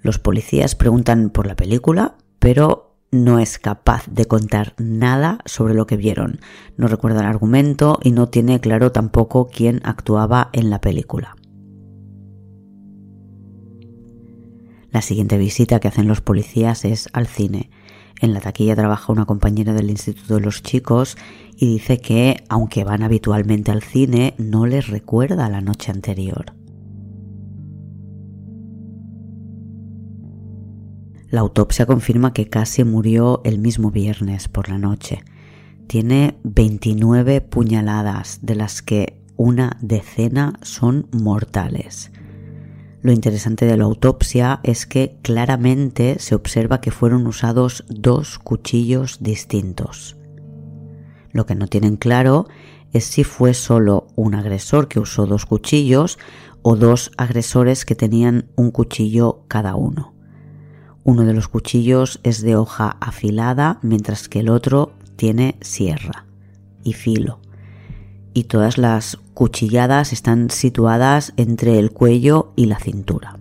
Los 0.02 0.18
policías 0.18 0.74
preguntan 0.74 1.30
por 1.30 1.46
la 1.46 1.54
película, 1.54 2.16
pero 2.40 2.87
no 3.10 3.38
es 3.38 3.58
capaz 3.58 4.06
de 4.08 4.26
contar 4.26 4.74
nada 4.78 5.38
sobre 5.44 5.74
lo 5.74 5.86
que 5.86 5.96
vieron. 5.96 6.40
No 6.76 6.88
recuerda 6.88 7.20
el 7.20 7.26
argumento 7.26 7.98
y 8.02 8.12
no 8.12 8.28
tiene 8.28 8.60
claro 8.60 8.92
tampoco 8.92 9.48
quién 9.48 9.80
actuaba 9.84 10.50
en 10.52 10.70
la 10.70 10.80
película. 10.80 11.36
La 14.90 15.02
siguiente 15.02 15.38
visita 15.38 15.80
que 15.80 15.88
hacen 15.88 16.08
los 16.08 16.20
policías 16.20 16.84
es 16.84 17.08
al 17.12 17.26
cine. 17.26 17.70
En 18.20 18.34
la 18.34 18.40
taquilla 18.40 18.74
trabaja 18.74 19.12
una 19.12 19.26
compañera 19.26 19.72
del 19.74 19.90
Instituto 19.90 20.34
de 20.34 20.40
los 20.40 20.62
Chicos 20.62 21.16
y 21.56 21.72
dice 21.74 22.00
que, 22.00 22.42
aunque 22.48 22.84
van 22.84 23.02
habitualmente 23.02 23.70
al 23.70 23.82
cine, 23.82 24.34
no 24.38 24.66
les 24.66 24.88
recuerda 24.88 25.48
la 25.48 25.60
noche 25.60 25.92
anterior. 25.92 26.57
La 31.30 31.40
autopsia 31.40 31.84
confirma 31.84 32.32
que 32.32 32.48
Cassie 32.48 32.86
murió 32.86 33.42
el 33.44 33.58
mismo 33.58 33.90
viernes 33.90 34.48
por 34.48 34.70
la 34.70 34.78
noche. 34.78 35.22
Tiene 35.86 36.38
29 36.42 37.42
puñaladas, 37.42 38.38
de 38.40 38.54
las 38.54 38.80
que 38.80 39.20
una 39.36 39.76
decena 39.82 40.58
son 40.62 41.06
mortales. 41.12 42.10
Lo 43.02 43.12
interesante 43.12 43.66
de 43.66 43.76
la 43.76 43.84
autopsia 43.84 44.60
es 44.62 44.86
que 44.86 45.18
claramente 45.20 46.18
se 46.18 46.34
observa 46.34 46.80
que 46.80 46.90
fueron 46.90 47.26
usados 47.26 47.84
dos 47.88 48.38
cuchillos 48.38 49.18
distintos. 49.20 50.16
Lo 51.30 51.44
que 51.44 51.54
no 51.54 51.66
tienen 51.66 51.96
claro 51.96 52.48
es 52.94 53.04
si 53.04 53.22
fue 53.22 53.52
solo 53.52 54.06
un 54.16 54.34
agresor 54.34 54.88
que 54.88 54.98
usó 54.98 55.26
dos 55.26 55.44
cuchillos 55.44 56.18
o 56.62 56.74
dos 56.74 57.12
agresores 57.18 57.84
que 57.84 57.94
tenían 57.94 58.46
un 58.56 58.70
cuchillo 58.70 59.44
cada 59.46 59.76
uno. 59.76 60.17
Uno 61.08 61.24
de 61.24 61.32
los 61.32 61.48
cuchillos 61.48 62.20
es 62.22 62.42
de 62.42 62.54
hoja 62.54 62.98
afilada, 63.00 63.78
mientras 63.80 64.28
que 64.28 64.40
el 64.40 64.50
otro 64.50 64.92
tiene 65.16 65.56
sierra 65.62 66.26
y 66.84 66.92
filo. 66.92 67.40
Y 68.34 68.44
todas 68.44 68.76
las 68.76 69.16
cuchilladas 69.32 70.12
están 70.12 70.50
situadas 70.50 71.32
entre 71.38 71.78
el 71.78 71.92
cuello 71.92 72.52
y 72.56 72.66
la 72.66 72.78
cintura. 72.78 73.38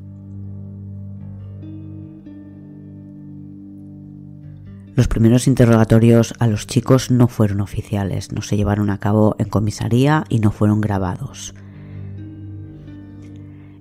Los 4.95 5.09
primeros 5.09 5.45
interrogatorios 5.45 6.35
a 6.39 6.47
los 6.47 6.67
chicos 6.67 7.11
no 7.11 7.27
fueron 7.27 7.59
oficiales, 7.59 8.31
no 8.31 8.43
se 8.43 8.55
llevaron 8.55 8.89
a 8.89 8.99
cabo 8.99 9.35
en 9.39 9.49
comisaría 9.49 10.23
y 10.29 10.39
no 10.39 10.51
fueron 10.51 10.79
grabados. 10.79 11.53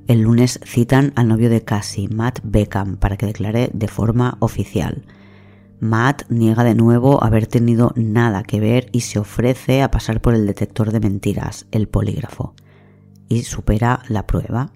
El 0.06 0.20
lunes 0.20 0.60
citan 0.64 1.12
al 1.16 1.26
novio 1.26 1.50
de 1.50 1.64
Cassie, 1.64 2.08
Matt 2.08 2.38
Beckham, 2.44 2.96
para 2.96 3.16
que 3.16 3.26
declare 3.26 3.70
de 3.72 3.88
forma 3.88 4.36
oficial. 4.38 5.04
Matt 5.80 6.22
niega 6.28 6.62
de 6.62 6.76
nuevo 6.76 7.25
haber 7.25 7.48
tenido 7.48 7.92
nada 7.96 8.44
que 8.44 8.60
ver 8.60 8.88
y 8.92 9.00
se 9.00 9.18
ofrece 9.18 9.82
a 9.82 9.90
pasar 9.90 10.22
por 10.22 10.34
el 10.34 10.46
detector 10.46 10.92
de 10.92 11.00
mentiras, 11.00 11.66
el 11.72 11.88
polígrafo, 11.88 12.54
y 13.28 13.42
supera 13.42 14.02
la 14.08 14.28
prueba. 14.28 14.70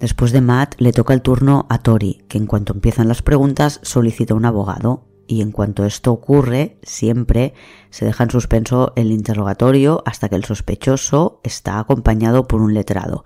Después 0.00 0.32
de 0.32 0.40
Matt 0.40 0.76
le 0.78 0.92
toca 0.92 1.12
el 1.12 1.20
turno 1.20 1.66
a 1.68 1.80
Tori, 1.80 2.24
que 2.26 2.38
en 2.38 2.46
cuanto 2.46 2.72
empiezan 2.72 3.08
las 3.08 3.20
preguntas 3.20 3.80
solicita 3.82 4.32
un 4.32 4.46
abogado 4.46 5.07
y 5.28 5.42
en 5.42 5.52
cuanto 5.52 5.84
esto 5.84 6.10
ocurre, 6.10 6.78
siempre 6.82 7.54
se 7.90 8.06
deja 8.06 8.24
en 8.24 8.30
suspenso 8.30 8.92
el 8.96 9.12
interrogatorio 9.12 10.02
hasta 10.06 10.28
que 10.28 10.36
el 10.36 10.44
sospechoso 10.44 11.40
está 11.44 11.78
acompañado 11.78 12.48
por 12.48 12.62
un 12.62 12.74
letrado. 12.74 13.24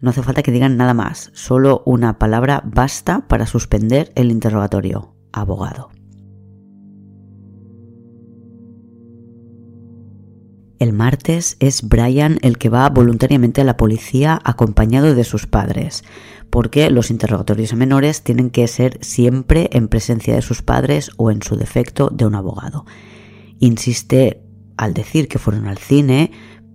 No 0.00 0.10
hace 0.10 0.22
falta 0.22 0.42
que 0.42 0.52
digan 0.52 0.76
nada 0.76 0.94
más, 0.94 1.30
solo 1.34 1.82
una 1.86 2.18
palabra 2.18 2.62
basta 2.64 3.26
para 3.26 3.46
suspender 3.46 4.12
el 4.14 4.30
interrogatorio. 4.30 5.14
Abogado. 5.32 5.90
El 10.78 10.92
martes 10.92 11.56
es 11.58 11.82
Brian 11.88 12.38
el 12.42 12.56
que 12.56 12.68
va 12.68 12.88
voluntariamente 12.88 13.62
a 13.62 13.64
la 13.64 13.76
policía 13.76 14.38
acompañado 14.44 15.14
de 15.14 15.24
sus 15.24 15.46
padres 15.46 16.04
porque 16.50 16.90
los 16.90 17.10
interrogatorios 17.10 17.72
a 17.72 17.76
menores 17.76 18.22
tienen 18.22 18.50
que 18.50 18.66
ser 18.68 18.98
siempre 19.00 19.68
en 19.72 19.88
presencia 19.88 20.34
de 20.34 20.42
sus 20.42 20.62
padres 20.62 21.10
o 21.16 21.30
en 21.30 21.42
su 21.42 21.56
defecto 21.56 22.10
de 22.10 22.26
un 22.26 22.34
abogado. 22.34 22.84
Insiste 23.58 24.42
al 24.76 24.94
decir 24.94 25.28
que 25.28 25.38
fueron 25.38 25.66
al 25.66 25.78
cine, 25.78 26.30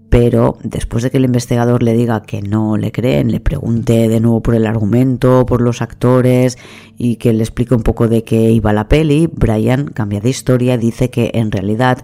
pero 0.10 0.60
después 0.62 1.02
de 1.02 1.10
que 1.10 1.18
el 1.18 1.26
investigador 1.26 1.82
le 1.82 1.94
diga 1.94 2.22
que 2.22 2.44
no 2.44 2.78
le 2.78 2.92
creen, 2.92 3.32
le 3.32 3.40
pregunte 3.40 4.08
de 4.08 4.20
nuevo 4.20 4.44
por 4.44 4.54
el 4.54 4.68
argumento, 4.68 5.46
por 5.48 5.60
los 5.60 5.82
actores 5.82 6.60
y 6.98 7.16
que 7.16 7.34
le 7.34 7.42
explique 7.42 7.74
un 7.74 7.82
poco 7.82 8.08
de 8.08 8.24
qué 8.24 8.52
iba 8.52 8.74
la 8.74 8.88
peli, 8.88 9.28
Brian 9.34 9.88
cambia 9.88 10.20
de 10.20 10.30
historia, 10.30 10.78
dice 10.78 11.10
que 11.10 11.32
en 11.34 11.52
realidad 11.52 12.04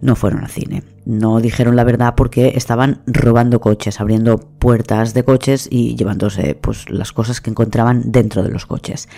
no 0.00 0.16
fueron 0.16 0.40
al 0.40 0.50
cine. 0.50 0.82
No 1.04 1.40
dijeron 1.40 1.76
la 1.76 1.84
verdad 1.84 2.14
porque 2.16 2.52
estaban 2.56 3.02
robando 3.06 3.60
coches, 3.60 4.00
abriendo 4.00 4.38
puertas 4.38 5.14
de 5.14 5.24
coches 5.24 5.68
y 5.70 5.96
llevándose 5.96 6.54
pues, 6.54 6.88
las 6.88 7.12
cosas 7.12 7.40
que 7.40 7.50
encontraban 7.50 8.12
dentro 8.12 8.42
de 8.42 8.50
los 8.50 8.66
coches. 8.66 9.08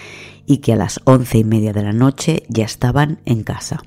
Y 0.47 0.59
que 0.59 0.73
a 0.73 0.77
las 0.77 1.01
once 1.05 1.39
y 1.39 1.45
media 1.45 1.73
de 1.73 1.83
la 1.83 1.93
noche 1.93 2.43
ya 2.49 2.65
estaban 2.65 3.21
en 3.25 3.45
casa. 3.45 3.83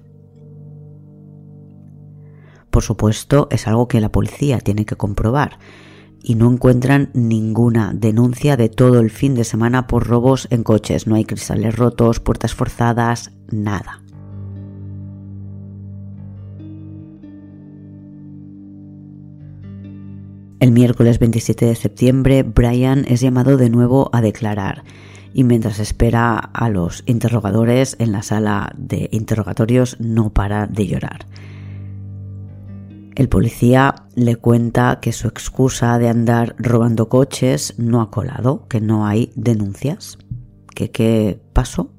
Por 2.69 2.83
supuesto, 2.83 3.47
es 3.51 3.67
algo 3.67 3.87
que 3.87 4.01
la 4.01 4.11
policía 4.11 4.59
tiene 4.59 4.85
que 4.85 4.95
comprobar 4.95 5.59
y 6.21 6.35
no 6.35 6.51
encuentran 6.51 7.11
ninguna 7.13 7.93
denuncia 7.93 8.57
de 8.57 8.67
todo 8.67 8.99
el 8.99 9.11
fin 9.11 9.35
de 9.35 9.43
semana 9.43 9.85
por 9.85 10.07
robos 10.07 10.47
en 10.49 10.63
coches. 10.63 11.07
No 11.07 11.15
hay 11.15 11.23
cristales 11.23 11.75
rotos, 11.75 12.19
puertas 12.19 12.55
forzadas, 12.55 13.31
nada. 13.51 14.01
El 20.59 20.71
miércoles 20.71 21.19
27 21.19 21.65
de 21.65 21.75
septiembre, 21.75 22.43
Brian 22.43 23.05
es 23.07 23.19
llamado 23.19 23.57
de 23.57 23.69
nuevo 23.69 24.09
a 24.13 24.21
declarar 24.21 24.83
y 25.33 25.43
mientras 25.43 25.79
espera 25.79 26.37
a 26.37 26.69
los 26.69 27.03
interrogadores 27.07 27.97
en 27.99 28.13
la 28.13 28.23
sala 28.23 28.73
de 28.77 29.09
interrogatorios 29.11 29.97
no 29.99 30.31
para 30.31 30.65
de 30.65 30.87
llorar. 30.87 31.25
El 33.15 33.27
policía 33.27 33.95
le 34.15 34.37
cuenta 34.37 34.99
que 35.01 35.11
su 35.11 35.27
excusa 35.27 35.99
de 35.99 36.07
andar 36.07 36.55
robando 36.57 37.09
coches 37.09 37.73
no 37.77 38.01
ha 38.01 38.09
colado, 38.09 38.65
que 38.69 38.79
no 38.79 39.05
hay 39.05 39.31
denuncias, 39.35 40.17
que 40.73 40.91
qué 40.91 41.41
pasó. 41.51 41.91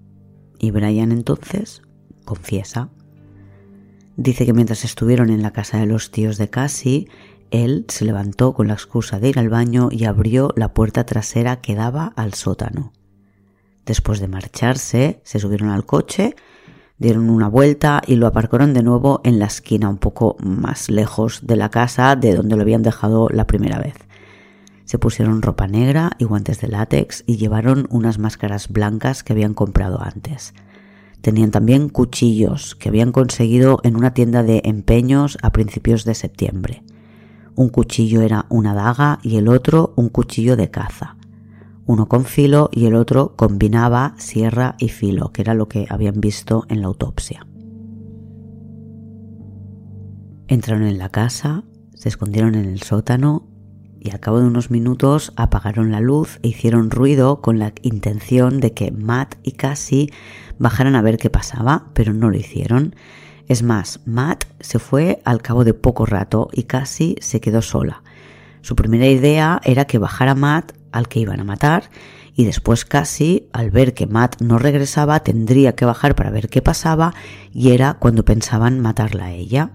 Y 0.58 0.70
Brian 0.70 1.12
entonces 1.12 1.82
confiesa. 2.24 2.88
Dice 4.16 4.46
que 4.46 4.54
mientras 4.54 4.84
estuvieron 4.84 5.28
en 5.28 5.42
la 5.42 5.52
casa 5.52 5.78
de 5.78 5.86
los 5.86 6.10
tíos 6.10 6.38
de 6.38 6.48
Cassie, 6.48 7.08
él 7.50 7.84
se 7.88 8.04
levantó 8.04 8.54
con 8.54 8.68
la 8.68 8.74
excusa 8.74 9.18
de 9.18 9.28
ir 9.28 9.38
al 9.38 9.48
baño 9.48 9.88
y 9.90 10.04
abrió 10.04 10.52
la 10.56 10.74
puerta 10.74 11.04
trasera 11.04 11.60
que 11.60 11.74
daba 11.74 12.12
al 12.16 12.34
sótano. 12.34 12.92
Después 13.84 14.20
de 14.20 14.28
marcharse, 14.28 15.20
se 15.24 15.38
subieron 15.38 15.70
al 15.70 15.86
coche, 15.86 16.34
dieron 16.98 17.30
una 17.30 17.48
vuelta 17.48 18.02
y 18.06 18.16
lo 18.16 18.26
aparcaron 18.26 18.74
de 18.74 18.82
nuevo 18.82 19.20
en 19.24 19.38
la 19.38 19.46
esquina 19.46 19.88
un 19.88 19.98
poco 19.98 20.36
más 20.40 20.90
lejos 20.90 21.46
de 21.46 21.56
la 21.56 21.70
casa 21.70 22.16
de 22.16 22.34
donde 22.34 22.56
lo 22.56 22.62
habían 22.62 22.82
dejado 22.82 23.28
la 23.30 23.46
primera 23.46 23.78
vez. 23.78 23.94
Se 24.84 24.98
pusieron 24.98 25.42
ropa 25.42 25.66
negra 25.66 26.12
y 26.18 26.24
guantes 26.24 26.60
de 26.60 26.68
látex 26.68 27.24
y 27.26 27.36
llevaron 27.36 27.86
unas 27.90 28.18
máscaras 28.18 28.68
blancas 28.68 29.22
que 29.22 29.32
habían 29.32 29.54
comprado 29.54 30.00
antes. 30.00 30.54
Tenían 31.20 31.50
también 31.50 31.88
cuchillos 31.88 32.76
que 32.76 32.88
habían 32.88 33.10
conseguido 33.10 33.80
en 33.82 33.96
una 33.96 34.14
tienda 34.14 34.42
de 34.44 34.62
empeños 34.64 35.38
a 35.42 35.50
principios 35.50 36.04
de 36.04 36.14
septiembre. 36.14 36.84
Un 37.56 37.70
cuchillo 37.70 38.20
era 38.20 38.44
una 38.50 38.74
daga 38.74 39.18
y 39.22 39.38
el 39.38 39.48
otro 39.48 39.94
un 39.96 40.10
cuchillo 40.10 40.56
de 40.56 40.70
caza. 40.70 41.16
Uno 41.86 42.06
con 42.06 42.26
filo 42.26 42.68
y 42.70 42.84
el 42.84 42.94
otro 42.94 43.34
combinaba 43.34 44.14
sierra 44.18 44.74
y 44.78 44.90
filo, 44.90 45.32
que 45.32 45.40
era 45.40 45.54
lo 45.54 45.66
que 45.66 45.86
habían 45.88 46.20
visto 46.20 46.66
en 46.68 46.82
la 46.82 46.88
autopsia. 46.88 47.46
Entraron 50.48 50.84
en 50.84 50.98
la 50.98 51.08
casa, 51.08 51.64
se 51.94 52.10
escondieron 52.10 52.56
en 52.56 52.66
el 52.66 52.82
sótano 52.82 53.48
y 54.00 54.10
al 54.10 54.20
cabo 54.20 54.38
de 54.38 54.46
unos 54.46 54.70
minutos 54.70 55.32
apagaron 55.36 55.90
la 55.90 56.00
luz 56.00 56.38
e 56.42 56.48
hicieron 56.48 56.90
ruido 56.90 57.40
con 57.40 57.58
la 57.58 57.72
intención 57.80 58.60
de 58.60 58.74
que 58.74 58.92
Matt 58.92 59.36
y 59.42 59.52
Cassie 59.52 60.12
bajaran 60.58 60.94
a 60.94 61.02
ver 61.02 61.16
qué 61.16 61.30
pasaba, 61.30 61.90
pero 61.94 62.12
no 62.12 62.28
lo 62.30 62.36
hicieron. 62.36 62.94
Es 63.48 63.62
más, 63.62 64.00
Matt 64.04 64.44
se 64.60 64.78
fue 64.78 65.20
al 65.24 65.40
cabo 65.40 65.64
de 65.64 65.74
poco 65.74 66.04
rato 66.04 66.48
y 66.52 66.64
Cassie 66.64 67.16
se 67.20 67.40
quedó 67.40 67.62
sola. 67.62 68.02
Su 68.60 68.74
primera 68.74 69.06
idea 69.06 69.60
era 69.62 69.84
que 69.84 69.98
bajara 69.98 70.34
Matt 70.34 70.72
al 70.90 71.08
que 71.08 71.20
iban 71.20 71.38
a 71.38 71.44
matar 71.44 71.90
y 72.34 72.44
después 72.44 72.84
Cassie, 72.84 73.48
al 73.52 73.70
ver 73.70 73.94
que 73.94 74.06
Matt 74.06 74.42
no 74.42 74.58
regresaba, 74.58 75.20
tendría 75.20 75.76
que 75.76 75.84
bajar 75.84 76.16
para 76.16 76.30
ver 76.30 76.48
qué 76.48 76.60
pasaba 76.60 77.14
y 77.52 77.70
era 77.70 77.94
cuando 77.94 78.24
pensaban 78.24 78.80
matarla 78.80 79.26
a 79.26 79.32
ella. 79.32 79.70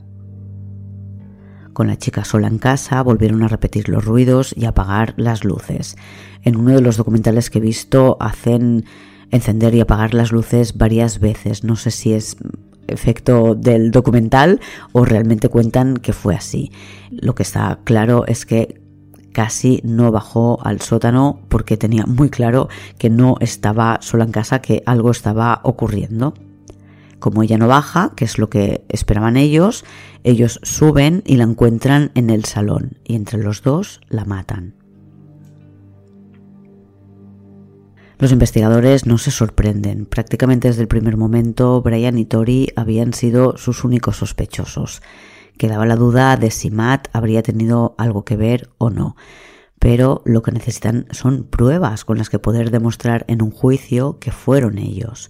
Con 1.74 1.88
la 1.88 1.98
chica 1.98 2.26
sola 2.26 2.48
en 2.48 2.60
casa 2.60 3.02
volvieron 3.02 3.42
a 3.44 3.48
repetir 3.48 3.88
los 3.88 4.04
ruidos 4.04 4.54
y 4.56 4.66
apagar 4.66 5.14
las 5.16 5.46
luces. 5.46 5.96
En 6.44 6.58
uno 6.58 6.76
de 6.76 6.82
los 6.82 6.98
documentales 6.98 7.50
que 7.50 7.60
he 7.60 7.62
visto 7.62 8.18
hacen 8.20 8.86
encender 9.32 9.74
y 9.74 9.80
apagar 9.80 10.14
las 10.14 10.34
luces 10.34 10.78
varias 10.78 11.20
veces. 11.20 11.64
No 11.64 11.78
sé 11.78 11.92
si 11.92 12.14
es 12.14 12.36
efecto 12.92 13.56
del 13.56 13.92
documental 13.92 14.60
o 14.92 15.06
realmente 15.06 15.50
cuentan 15.50 15.98
que 15.98 16.14
fue 16.14 16.36
así. 16.36 16.72
Lo 17.10 17.36
que 17.36 17.44
está 17.44 17.80
claro 17.84 18.26
es 18.28 18.46
que 18.46 18.82
casi 19.32 19.82
no 19.84 20.12
bajó 20.12 20.60
al 20.64 20.82
sótano 20.82 21.40
porque 21.50 21.78
tenía 21.78 22.06
muy 22.06 22.30
claro 22.30 22.70
que 22.98 23.10
no 23.10 23.36
estaba 23.40 24.00
sola 24.02 24.26
en 24.26 24.32
casa, 24.32 24.62
que 24.62 24.84
algo 24.86 25.12
estaba 25.12 25.62
ocurriendo. 25.64 26.34
Como 27.20 27.44
ella 27.44 27.58
no 27.58 27.68
baja, 27.68 28.14
que 28.16 28.26
es 28.26 28.40
lo 28.40 28.50
que 28.50 28.84
esperaban 28.90 29.38
ellos, 29.38 29.86
ellos 30.24 30.60
suben 30.64 31.22
y 31.26 31.38
la 31.38 31.44
encuentran 31.44 32.12
en 32.16 32.30
el 32.30 32.46
salón 32.46 32.98
y 33.04 33.16
entre 33.16 33.44
los 33.44 33.62
dos 33.62 34.02
la 34.10 34.26
matan. 34.26 34.81
Los 38.22 38.32
investigadores 38.32 39.06
no 39.06 39.18
se 39.18 39.32
sorprenden. 39.32 40.06
Prácticamente 40.06 40.68
desde 40.68 40.84
el 40.84 40.88
primer 40.88 41.18
momento 41.18 41.82
Brian 41.82 42.18
y 42.18 42.26
Tori 42.26 42.70
habían 42.76 43.14
sido 43.14 43.58
sus 43.58 43.84
únicos 43.84 44.18
sospechosos. 44.18 45.02
Quedaba 45.58 45.86
la 45.86 45.96
duda 45.96 46.38
de 46.38 46.52
si 46.52 46.72
Matt 46.72 47.10
habría 47.12 47.42
tenido 47.42 47.96
algo 47.98 48.24
que 48.24 48.38
ver 48.38 48.70
o 48.78 48.92
no. 48.92 49.18
Pero 49.80 50.22
lo 50.26 50.44
que 50.44 50.52
necesitan 50.52 51.08
son 51.10 51.46
pruebas 51.46 52.06
con 52.06 52.20
las 52.20 52.30
que 52.30 52.38
poder 52.38 52.70
demostrar 52.70 53.26
en 53.28 53.42
un 53.42 53.52
juicio 53.52 54.20
que 54.20 54.32
fueron 54.32 54.78
ellos 54.78 55.30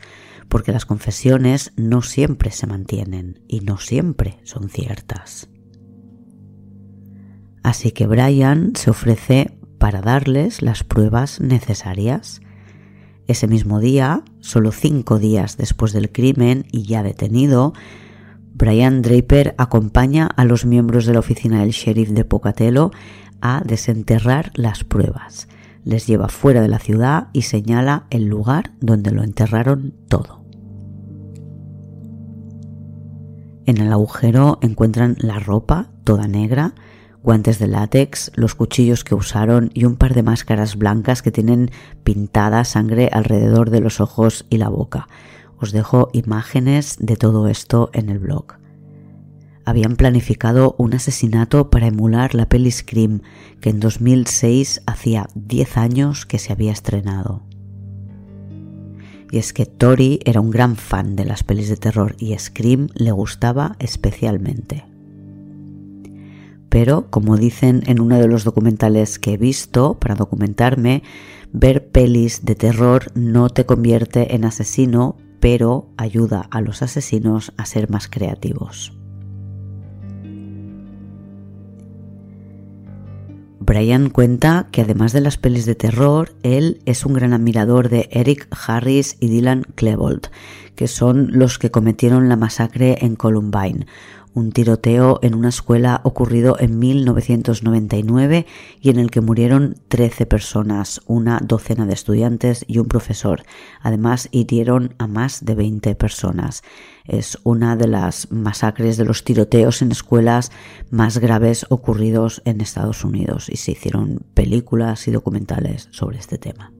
porque 0.51 0.73
las 0.73 0.85
confesiones 0.85 1.71
no 1.77 2.01
siempre 2.01 2.51
se 2.51 2.67
mantienen 2.67 3.41
y 3.47 3.61
no 3.61 3.77
siempre 3.77 4.37
son 4.43 4.67
ciertas. 4.69 5.49
Así 7.63 7.93
que 7.93 8.05
Brian 8.05 8.73
se 8.75 8.89
ofrece 8.89 9.57
para 9.79 10.01
darles 10.01 10.61
las 10.61 10.83
pruebas 10.83 11.39
necesarias. 11.39 12.41
Ese 13.31 13.47
mismo 13.47 13.79
día, 13.79 14.25
solo 14.41 14.73
cinco 14.73 15.17
días 15.17 15.55
después 15.55 15.93
del 15.93 16.11
crimen 16.11 16.65
y 16.69 16.83
ya 16.83 17.01
detenido, 17.01 17.71
Brian 18.53 19.01
Draper 19.01 19.55
acompaña 19.57 20.27
a 20.27 20.43
los 20.43 20.65
miembros 20.65 21.05
de 21.05 21.13
la 21.13 21.19
oficina 21.19 21.61
del 21.61 21.69
sheriff 21.69 22.09
de 22.09 22.25
Pocatello 22.25 22.91
a 23.39 23.61
desenterrar 23.65 24.51
las 24.55 24.83
pruebas. 24.83 25.47
Les 25.85 26.07
lleva 26.07 26.27
fuera 26.27 26.61
de 26.61 26.67
la 26.67 26.79
ciudad 26.79 27.29
y 27.31 27.43
señala 27.43 28.05
el 28.09 28.25
lugar 28.25 28.73
donde 28.81 29.11
lo 29.11 29.23
enterraron 29.23 29.95
todo. 30.09 30.43
En 33.65 33.77
el 33.77 33.93
agujero 33.93 34.59
encuentran 34.61 35.15
la 35.19 35.39
ropa, 35.39 35.89
toda 36.03 36.27
negra, 36.27 36.75
guantes 37.23 37.59
de 37.59 37.67
látex, 37.67 38.31
los 38.35 38.55
cuchillos 38.55 39.03
que 39.03 39.15
usaron 39.15 39.69
y 39.73 39.85
un 39.85 39.95
par 39.95 40.13
de 40.13 40.23
máscaras 40.23 40.75
blancas 40.75 41.21
que 41.21 41.31
tienen 41.31 41.71
pintada 42.03 42.63
sangre 42.63 43.09
alrededor 43.11 43.69
de 43.69 43.81
los 43.81 44.01
ojos 44.01 44.45
y 44.49 44.57
la 44.57 44.69
boca. 44.69 45.07
Os 45.57 45.71
dejo 45.71 46.09
imágenes 46.13 46.97
de 46.99 47.15
todo 47.15 47.47
esto 47.47 47.89
en 47.93 48.09
el 48.09 48.19
blog. 48.19 48.55
Habían 49.63 49.95
planificado 49.95 50.75
un 50.79 50.95
asesinato 50.95 51.69
para 51.69 51.87
emular 51.87 52.33
la 52.33 52.49
peli 52.49 52.71
Scream, 52.71 53.21
que 53.59 53.69
en 53.69 53.79
2006 53.79 54.81
hacía 54.87 55.27
10 55.35 55.77
años 55.77 56.25
que 56.25 56.39
se 56.39 56.51
había 56.51 56.71
estrenado 56.71 57.43
y 59.31 59.37
es 59.37 59.53
que 59.53 59.65
Tori 59.65 60.19
era 60.25 60.41
un 60.41 60.51
gran 60.51 60.75
fan 60.75 61.15
de 61.15 61.25
las 61.25 61.43
pelis 61.43 61.69
de 61.69 61.77
terror 61.77 62.15
y 62.19 62.37
Scream 62.37 62.89
le 62.93 63.11
gustaba 63.11 63.77
especialmente. 63.79 64.90
Pero, 66.71 67.07
como 67.09 67.35
dicen 67.35 67.83
en 67.87 67.99
uno 67.99 68.17
de 68.17 68.29
los 68.29 68.45
documentales 68.45 69.19
que 69.19 69.33
he 69.33 69.37
visto 69.37 69.99
para 69.99 70.15
documentarme, 70.15 71.03
ver 71.51 71.89
pelis 71.89 72.45
de 72.45 72.55
terror 72.55 73.11
no 73.13 73.49
te 73.49 73.65
convierte 73.65 74.35
en 74.35 74.45
asesino, 74.45 75.17
pero 75.41 75.89
ayuda 75.97 76.47
a 76.49 76.61
los 76.61 76.81
asesinos 76.81 77.51
a 77.57 77.65
ser 77.65 77.89
más 77.89 78.07
creativos. 78.07 78.93
Brian 83.59 84.09
cuenta 84.09 84.69
que 84.71 84.81
además 84.81 85.11
de 85.11 85.21
las 85.21 85.37
pelis 85.37 85.65
de 85.65 85.75
terror, 85.75 86.35
él 86.41 86.81
es 86.85 87.05
un 87.05 87.13
gran 87.13 87.33
admirador 87.33 87.89
de 87.89 88.07
Eric 88.11 88.47
Harris 88.65 89.17
y 89.19 89.27
Dylan 89.27 89.63
Klebold, 89.75 90.27
que 90.75 90.87
son 90.87 91.37
los 91.37 91.59
que 91.59 91.69
cometieron 91.69 92.29
la 92.29 92.37
masacre 92.37 92.97
en 93.01 93.15
Columbine, 93.15 93.85
un 94.33 94.51
tiroteo 94.51 95.19
en 95.21 95.35
una 95.35 95.49
escuela 95.49 96.01
ocurrido 96.03 96.57
en 96.59 96.79
1999 96.79 98.45
y 98.79 98.89
en 98.89 98.99
el 98.99 99.11
que 99.11 99.21
murieron 99.21 99.75
13 99.87 100.25
personas, 100.25 101.01
una 101.05 101.39
docena 101.43 101.85
de 101.85 101.93
estudiantes 101.93 102.63
y 102.67 102.79
un 102.79 102.87
profesor. 102.87 103.43
Además, 103.81 104.29
hirieron 104.31 104.95
a 104.97 105.07
más 105.07 105.43
de 105.43 105.55
20 105.55 105.95
personas. 105.95 106.63
Es 107.05 107.37
una 107.43 107.75
de 107.75 107.87
las 107.87 108.31
masacres 108.31 108.97
de 108.97 109.05
los 109.05 109.23
tiroteos 109.23 109.81
en 109.81 109.91
escuelas 109.91 110.51
más 110.89 111.17
graves 111.17 111.65
ocurridos 111.69 112.41
en 112.45 112.61
Estados 112.61 113.03
Unidos 113.03 113.49
y 113.49 113.57
se 113.57 113.71
hicieron 113.71 114.25
películas 114.33 115.07
y 115.07 115.11
documentales 115.11 115.89
sobre 115.91 116.19
este 116.19 116.37
tema. 116.37 116.71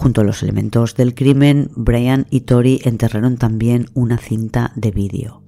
Junto 0.00 0.22
a 0.22 0.24
los 0.24 0.42
elementos 0.42 0.94
del 0.94 1.14
crimen, 1.14 1.70
Brian 1.76 2.26
y 2.30 2.40
Tori 2.40 2.80
enterraron 2.84 3.36
también 3.36 3.90
una 3.92 4.16
cinta 4.16 4.72
de 4.74 4.92
vídeo. 4.92 5.42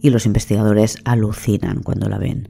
Y 0.00 0.10
los 0.10 0.24
investigadores 0.24 0.98
alucinan 1.04 1.82
cuando 1.82 2.08
la 2.08 2.16
ven. 2.16 2.48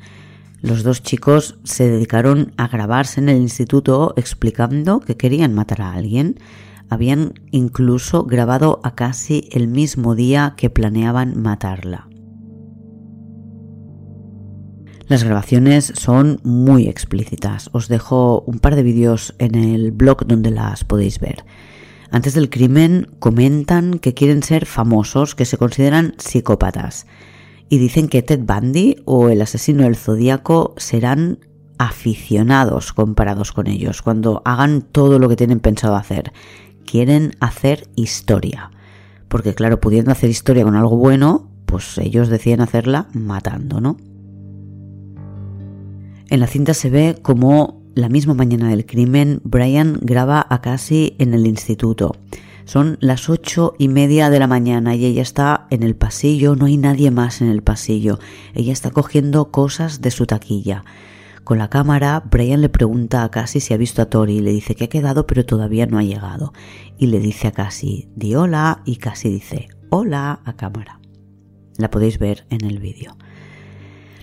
Los 0.60 0.82
dos 0.82 1.02
chicos 1.02 1.56
se 1.64 1.88
dedicaron 1.88 2.52
a 2.58 2.68
grabarse 2.68 3.18
en 3.18 3.30
el 3.30 3.38
instituto 3.38 4.12
explicando 4.18 5.00
que 5.00 5.16
querían 5.16 5.54
matar 5.54 5.80
a 5.80 5.94
alguien. 5.94 6.38
Habían 6.90 7.32
incluso 7.50 8.24
grabado 8.24 8.80
a 8.84 8.94
casi 8.94 9.48
el 9.52 9.68
mismo 9.68 10.14
día 10.14 10.52
que 10.58 10.68
planeaban 10.68 11.40
matarla. 11.40 12.11
Las 15.08 15.24
grabaciones 15.24 15.92
son 15.96 16.40
muy 16.44 16.88
explícitas. 16.88 17.70
Os 17.72 17.88
dejo 17.88 18.42
un 18.46 18.60
par 18.60 18.76
de 18.76 18.82
vídeos 18.82 19.34
en 19.38 19.54
el 19.56 19.90
blog 19.90 20.26
donde 20.26 20.50
las 20.50 20.84
podéis 20.84 21.18
ver. 21.18 21.44
Antes 22.10 22.34
del 22.34 22.50
crimen 22.50 23.08
comentan 23.18 23.98
que 23.98 24.14
quieren 24.14 24.42
ser 24.42 24.66
famosos, 24.66 25.34
que 25.34 25.44
se 25.44 25.56
consideran 25.56 26.14
psicópatas. 26.18 27.06
Y 27.68 27.78
dicen 27.78 28.08
que 28.08 28.22
Ted 28.22 28.40
Bundy 28.40 28.96
o 29.04 29.28
el 29.28 29.42
asesino 29.42 29.84
del 29.84 29.96
zodíaco 29.96 30.74
serán 30.76 31.38
aficionados 31.78 32.92
comparados 32.92 33.52
con 33.52 33.66
ellos 33.66 34.02
cuando 34.02 34.42
hagan 34.44 34.82
todo 34.82 35.18
lo 35.18 35.28
que 35.28 35.36
tienen 35.36 35.60
pensado 35.60 35.96
hacer. 35.96 36.32
Quieren 36.84 37.32
hacer 37.40 37.88
historia. 37.96 38.70
Porque 39.28 39.54
claro, 39.54 39.80
pudiendo 39.80 40.12
hacer 40.12 40.30
historia 40.30 40.64
con 40.64 40.76
algo 40.76 40.96
bueno, 40.96 41.48
pues 41.66 41.96
ellos 41.98 42.28
deciden 42.28 42.60
hacerla 42.60 43.08
matando, 43.14 43.80
¿no? 43.80 43.96
En 46.32 46.40
la 46.40 46.46
cinta 46.46 46.72
se 46.72 46.88
ve 46.88 47.18
como 47.20 47.82
la 47.94 48.08
misma 48.08 48.32
mañana 48.32 48.70
del 48.70 48.86
crimen, 48.86 49.42
Brian 49.44 49.98
graba 50.00 50.46
a 50.48 50.62
Cassie 50.62 51.14
en 51.18 51.34
el 51.34 51.46
instituto. 51.46 52.16
Son 52.64 52.96
las 53.00 53.28
ocho 53.28 53.74
y 53.78 53.88
media 53.88 54.30
de 54.30 54.38
la 54.38 54.46
mañana 54.46 54.94
y 54.94 55.04
ella 55.04 55.20
está 55.20 55.66
en 55.68 55.82
el 55.82 55.94
pasillo, 55.94 56.56
no 56.56 56.64
hay 56.64 56.78
nadie 56.78 57.10
más 57.10 57.42
en 57.42 57.48
el 57.48 57.60
pasillo. 57.60 58.18
Ella 58.54 58.72
está 58.72 58.90
cogiendo 58.90 59.50
cosas 59.50 60.00
de 60.00 60.10
su 60.10 60.24
taquilla. 60.24 60.86
Con 61.44 61.58
la 61.58 61.68
cámara, 61.68 62.22
Brian 62.30 62.62
le 62.62 62.70
pregunta 62.70 63.24
a 63.24 63.30
Cassie 63.30 63.60
si 63.60 63.74
ha 63.74 63.76
visto 63.76 64.00
a 64.00 64.06
Tori 64.06 64.38
y 64.38 64.40
le 64.40 64.52
dice 64.52 64.74
que 64.74 64.84
ha 64.84 64.88
quedado 64.88 65.26
pero 65.26 65.44
todavía 65.44 65.84
no 65.84 65.98
ha 65.98 66.02
llegado. 66.02 66.54
Y 66.96 67.08
le 67.08 67.18
dice 67.18 67.48
a 67.48 67.52
Cassie, 67.52 68.08
di 68.16 68.34
hola, 68.36 68.80
y 68.86 68.96
Cassie 68.96 69.30
dice, 69.30 69.68
hola 69.90 70.40
a 70.46 70.56
cámara. 70.56 70.98
La 71.76 71.90
podéis 71.90 72.18
ver 72.18 72.46
en 72.48 72.64
el 72.64 72.78
vídeo. 72.78 73.18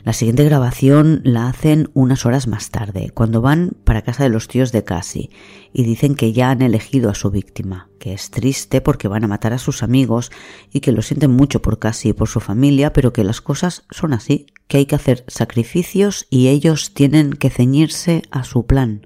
La 0.04 0.14
siguiente 0.14 0.46
grabación 0.46 1.22
la 1.24 1.48
hacen 1.48 1.90
unas 1.94 2.26
horas 2.26 2.48
más 2.48 2.70
tarde, 2.70 3.12
cuando 3.14 3.42
van 3.42 3.74
para 3.84 4.02
casa 4.02 4.24
de 4.24 4.30
los 4.30 4.48
tíos 4.48 4.72
de 4.72 4.84
Cassie 4.84 5.30
y 5.74 5.84
dicen 5.84 6.16
que 6.16 6.32
ya 6.32 6.52
han 6.52 6.62
elegido 6.62 7.10
a 7.10 7.16
su 7.16 7.32
víctima, 7.32 7.90
que 8.00 8.14
es 8.14 8.32
triste 8.32 8.82
porque 8.82 9.08
van 9.08 9.26
a 9.26 9.28
matar 9.28 9.54
a 9.54 9.58
sus 9.58 9.84
amigos 9.84 10.32
y 10.72 10.80
que 10.80 10.92
lo 10.92 11.02
sienten 11.02 11.32
mucho 11.32 11.62
por 11.62 11.80
Cassie 11.80 12.12
y 12.12 12.14
por 12.14 12.30
su 12.30 12.40
familia, 12.40 12.94
pero 12.94 13.12
que 13.12 13.24
las 13.24 13.42
cosas 13.42 13.84
son 13.90 14.14
así, 14.14 14.48
que 14.68 14.78
hay 14.78 14.86
que 14.86 14.96
hacer 14.96 15.26
sacrificios 15.28 16.28
y 16.30 16.48
ellos 16.48 16.94
tienen 16.94 17.34
que 17.34 17.50
ceñirse 17.50 18.22
a 18.32 18.44
su 18.44 18.66
plan. 18.66 19.06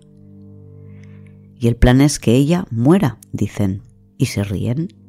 Y 1.59 1.67
el 1.67 1.75
plan 1.75 2.01
es 2.01 2.19
que 2.19 2.35
ella 2.35 2.65
muera, 2.69 3.17
dicen, 3.31 3.83
y 4.17 4.27
se 4.27 4.43
ríen. 4.43 5.02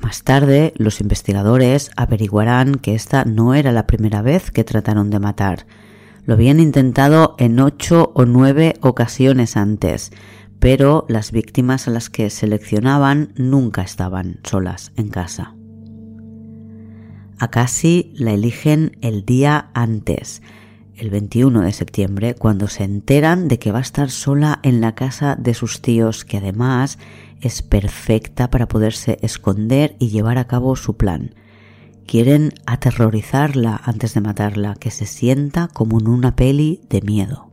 Más 0.00 0.22
tarde, 0.24 0.72
los 0.76 1.00
investigadores 1.00 1.90
averiguarán 1.96 2.76
que 2.76 2.94
esta 2.94 3.24
no 3.24 3.54
era 3.54 3.70
la 3.70 3.86
primera 3.86 4.22
vez 4.22 4.50
que 4.50 4.64
trataron 4.64 5.10
de 5.10 5.20
matar. 5.20 5.66
Lo 6.24 6.34
habían 6.34 6.58
intentado 6.58 7.34
en 7.38 7.60
ocho 7.60 8.12
o 8.14 8.24
nueve 8.24 8.74
ocasiones 8.80 9.56
antes, 9.56 10.10
pero 10.58 11.04
las 11.08 11.32
víctimas 11.32 11.86
a 11.86 11.90
las 11.90 12.08
que 12.08 12.30
seleccionaban 12.30 13.32
nunca 13.36 13.82
estaban 13.82 14.40
solas 14.42 14.92
en 14.96 15.08
casa. 15.08 15.54
A 17.38 17.48
Cassie 17.48 18.12
la 18.16 18.32
eligen 18.32 18.96
el 19.00 19.24
día 19.24 19.70
antes, 19.74 20.42
el 21.00 21.08
21 21.08 21.62
de 21.62 21.72
septiembre, 21.72 22.34
cuando 22.34 22.68
se 22.68 22.84
enteran 22.84 23.48
de 23.48 23.58
que 23.58 23.72
va 23.72 23.78
a 23.78 23.82
estar 23.82 24.10
sola 24.10 24.60
en 24.62 24.80
la 24.82 24.94
casa 24.94 25.34
de 25.34 25.54
sus 25.54 25.80
tíos, 25.80 26.26
que 26.26 26.36
además 26.36 26.98
es 27.40 27.62
perfecta 27.62 28.50
para 28.50 28.68
poderse 28.68 29.18
esconder 29.22 29.96
y 29.98 30.08
llevar 30.08 30.36
a 30.36 30.46
cabo 30.46 30.76
su 30.76 30.98
plan. 30.98 31.34
Quieren 32.06 32.52
aterrorizarla 32.66 33.80
antes 33.82 34.12
de 34.12 34.20
matarla, 34.20 34.74
que 34.74 34.90
se 34.90 35.06
sienta 35.06 35.68
como 35.68 36.00
en 36.00 36.08
una 36.08 36.36
peli 36.36 36.82
de 36.90 37.00
miedo. 37.00 37.50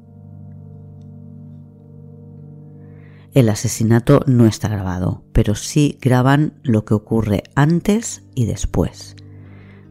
El 3.33 3.49
asesinato 3.49 4.21
no 4.25 4.45
está 4.45 4.67
grabado, 4.67 5.23
pero 5.31 5.55
sí 5.55 5.99
graban 6.01 6.59
lo 6.63 6.83
que 6.83 6.95
ocurre 6.95 7.43
antes 7.55 8.23
y 8.35 8.45
después. 8.45 9.15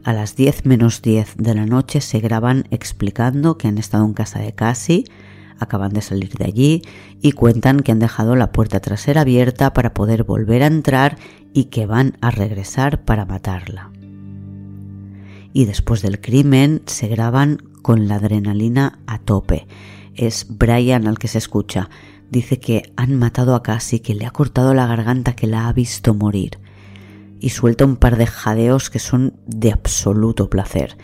A 0.07 0.13
las 0.13 0.37
10 0.37 0.65
menos 0.65 1.01
10 1.01 1.35
de 1.35 1.53
la 1.53 1.65
noche 1.65 1.99
se 1.99 2.21
graban 2.21 2.63
explicando 2.71 3.57
que 3.57 3.67
han 3.67 3.77
estado 3.77 4.05
en 4.05 4.13
casa 4.13 4.39
de 4.39 4.55
Cassie, 4.55 5.03
acaban 5.59 5.91
de 5.91 6.01
salir 6.01 6.33
de 6.35 6.45
allí 6.45 6.81
y 7.21 7.33
cuentan 7.33 7.81
que 7.81 7.91
han 7.91 7.99
dejado 7.99 8.37
la 8.37 8.53
puerta 8.53 8.79
trasera 8.79 9.19
abierta 9.19 9.73
para 9.73 9.93
poder 9.93 10.23
volver 10.23 10.63
a 10.63 10.67
entrar 10.67 11.17
y 11.53 11.65
que 11.65 11.85
van 11.85 12.17
a 12.21 12.31
regresar 12.31 13.03
para 13.03 13.25
matarla. 13.25 13.91
Y 15.51 15.65
después 15.65 16.01
del 16.01 16.21
crimen 16.21 16.83
se 16.85 17.09
graban 17.09 17.57
con 17.81 18.07
la 18.07 18.15
adrenalina 18.15 18.99
a 19.07 19.19
tope. 19.19 19.67
Es 20.15 20.45
Brian 20.47 21.05
al 21.05 21.19
que 21.19 21.27
se 21.27 21.39
escucha. 21.39 21.89
Dice 22.31 22.61
que 22.61 22.93
han 22.95 23.13
matado 23.15 23.55
a 23.55 23.61
Cassie, 23.61 24.01
que 24.01 24.15
le 24.15 24.25
ha 24.25 24.31
cortado 24.31 24.73
la 24.73 24.87
garganta, 24.87 25.35
que 25.35 25.47
la 25.47 25.67
ha 25.67 25.73
visto 25.73 26.13
morir. 26.13 26.59
Y 27.39 27.49
suelta 27.49 27.85
un 27.85 27.97
par 27.97 28.17
de 28.17 28.27
jadeos 28.27 28.89
que 28.89 28.99
son 28.99 29.39
de 29.45 29.71
absoluto 29.71 30.49
placer. 30.49 30.97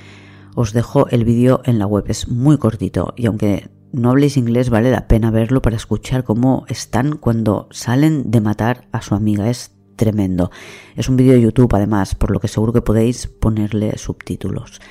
Os 0.55 0.73
dejo 0.73 1.07
el 1.09 1.25
vídeo 1.25 1.61
en 1.65 1.79
la 1.79 1.87
web, 1.87 2.05
es 2.07 2.27
muy 2.27 2.57
cortito 2.57 3.13
y 3.17 3.25
aunque 3.25 3.69
no 3.93 4.09
habléis 4.09 4.37
inglés, 4.37 4.71
vale 4.71 4.89
la 4.89 5.07
pena 5.07 5.29
verlo 5.29 5.61
para 5.61 5.75
escuchar 5.75 6.23
cómo 6.23 6.65
están 6.67 7.17
cuando 7.17 7.67
salen 7.69 8.31
de 8.31 8.41
matar 8.41 8.87
a 8.91 9.03
su 9.03 9.13
amiga. 9.13 9.49
Es 9.49 9.71
tremendo. 9.95 10.49
Es 10.95 11.09
un 11.09 11.15
vídeo 11.15 11.33
de 11.33 11.41
YouTube 11.41 11.73
además, 11.75 12.15
por 12.15 12.31
lo 12.31 12.39
que 12.39 12.47
seguro 12.47 12.73
que 12.73 12.81
podéis 12.81 13.27
ponerle 13.27 13.95
subtítulos. 13.99 14.81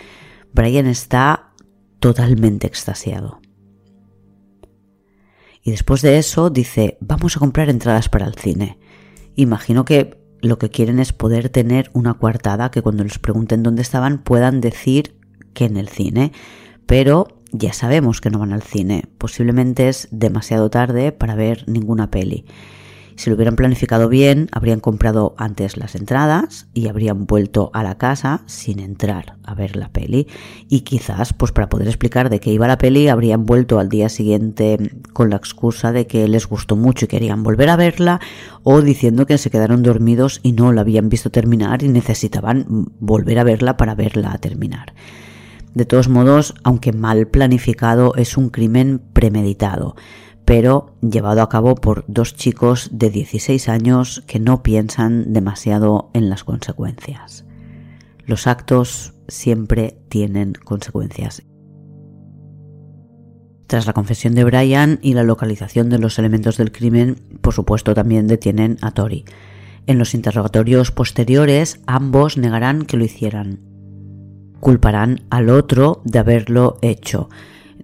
Brian 0.52 0.86
está 0.86 1.52
totalmente 1.98 2.68
extasiado. 2.68 3.40
Y 5.64 5.72
después 5.72 6.02
de 6.02 6.18
eso 6.18 6.50
dice, 6.50 6.96
vamos 7.00 7.36
a 7.36 7.40
comprar 7.40 7.70
entradas 7.70 8.08
para 8.08 8.26
el 8.26 8.34
cine. 8.34 8.78
Imagino 9.34 9.84
que 9.84 10.21
lo 10.42 10.58
que 10.58 10.68
quieren 10.68 10.98
es 10.98 11.12
poder 11.12 11.48
tener 11.48 11.88
una 11.94 12.14
coartada 12.14 12.70
que 12.70 12.82
cuando 12.82 13.04
les 13.04 13.18
pregunten 13.18 13.62
dónde 13.62 13.80
estaban 13.80 14.18
puedan 14.18 14.60
decir 14.60 15.14
que 15.54 15.64
en 15.64 15.76
el 15.76 15.88
cine. 15.88 16.32
Pero 16.84 17.28
ya 17.52 17.72
sabemos 17.72 18.20
que 18.20 18.30
no 18.30 18.40
van 18.40 18.52
al 18.52 18.62
cine. 18.62 19.04
Posiblemente 19.18 19.88
es 19.88 20.08
demasiado 20.10 20.68
tarde 20.68 21.12
para 21.12 21.36
ver 21.36 21.64
ninguna 21.68 22.10
peli. 22.10 22.44
Si 23.16 23.30
lo 23.30 23.36
hubieran 23.36 23.56
planificado 23.56 24.08
bien, 24.08 24.48
habrían 24.52 24.80
comprado 24.80 25.34
antes 25.36 25.76
las 25.76 25.94
entradas 25.94 26.66
y 26.74 26.88
habrían 26.88 27.26
vuelto 27.26 27.70
a 27.74 27.82
la 27.82 27.98
casa 27.98 28.42
sin 28.46 28.80
entrar 28.80 29.36
a 29.44 29.54
ver 29.54 29.76
la 29.76 29.88
peli. 29.90 30.26
Y 30.68 30.80
quizás, 30.80 31.32
pues 31.32 31.52
para 31.52 31.68
poder 31.68 31.88
explicar 31.88 32.30
de 32.30 32.40
qué 32.40 32.52
iba 32.52 32.66
la 32.66 32.78
peli, 32.78 33.08
habrían 33.08 33.44
vuelto 33.44 33.78
al 33.78 33.88
día 33.88 34.08
siguiente 34.08 34.78
con 35.12 35.30
la 35.30 35.36
excusa 35.36 35.92
de 35.92 36.06
que 36.06 36.26
les 36.28 36.46
gustó 36.46 36.76
mucho 36.76 37.04
y 37.04 37.08
querían 37.08 37.42
volver 37.42 37.68
a 37.68 37.76
verla, 37.76 38.20
o 38.62 38.80
diciendo 38.80 39.26
que 39.26 39.38
se 39.38 39.50
quedaron 39.50 39.82
dormidos 39.82 40.40
y 40.42 40.52
no 40.52 40.72
la 40.72 40.82
habían 40.82 41.08
visto 41.08 41.30
terminar 41.30 41.82
y 41.82 41.88
necesitaban 41.88 42.66
volver 43.00 43.38
a 43.38 43.44
verla 43.44 43.76
para 43.76 43.94
verla 43.94 44.36
terminar. 44.38 44.94
De 45.74 45.86
todos 45.86 46.08
modos, 46.08 46.54
aunque 46.64 46.92
mal 46.92 47.26
planificado, 47.28 48.14
es 48.16 48.36
un 48.36 48.50
crimen 48.50 49.00
premeditado, 49.14 49.96
pero 50.44 50.96
llevado 51.00 51.42
a 51.42 51.48
cabo 51.48 51.74
por 51.74 52.04
dos 52.08 52.34
chicos 52.34 52.90
de 52.92 53.10
16 53.10 53.68
años 53.68 54.22
que 54.26 54.40
no 54.40 54.62
piensan 54.62 55.32
demasiado 55.32 56.10
en 56.14 56.28
las 56.30 56.44
consecuencias. 56.44 57.44
Los 58.24 58.46
actos 58.46 59.14
siempre 59.28 59.98
tienen 60.08 60.52
consecuencias. 60.52 61.42
Tras 63.66 63.86
la 63.86 63.94
confesión 63.94 64.34
de 64.34 64.44
Brian 64.44 64.98
y 65.00 65.14
la 65.14 65.22
localización 65.22 65.88
de 65.88 65.98
los 65.98 66.18
elementos 66.18 66.58
del 66.58 66.72
crimen, 66.72 67.16
por 67.40 67.54
supuesto 67.54 67.94
también 67.94 68.26
detienen 68.26 68.76
a 68.82 68.90
Tori. 68.90 69.24
En 69.86 69.98
los 69.98 70.14
interrogatorios 70.14 70.90
posteriores, 70.90 71.80
ambos 71.86 72.36
negarán 72.36 72.84
que 72.84 72.96
lo 72.96 73.04
hicieran 73.04 73.72
culparán 74.62 75.22
al 75.28 75.50
otro 75.50 76.02
de 76.04 76.20
haberlo 76.20 76.78
hecho. 76.82 77.28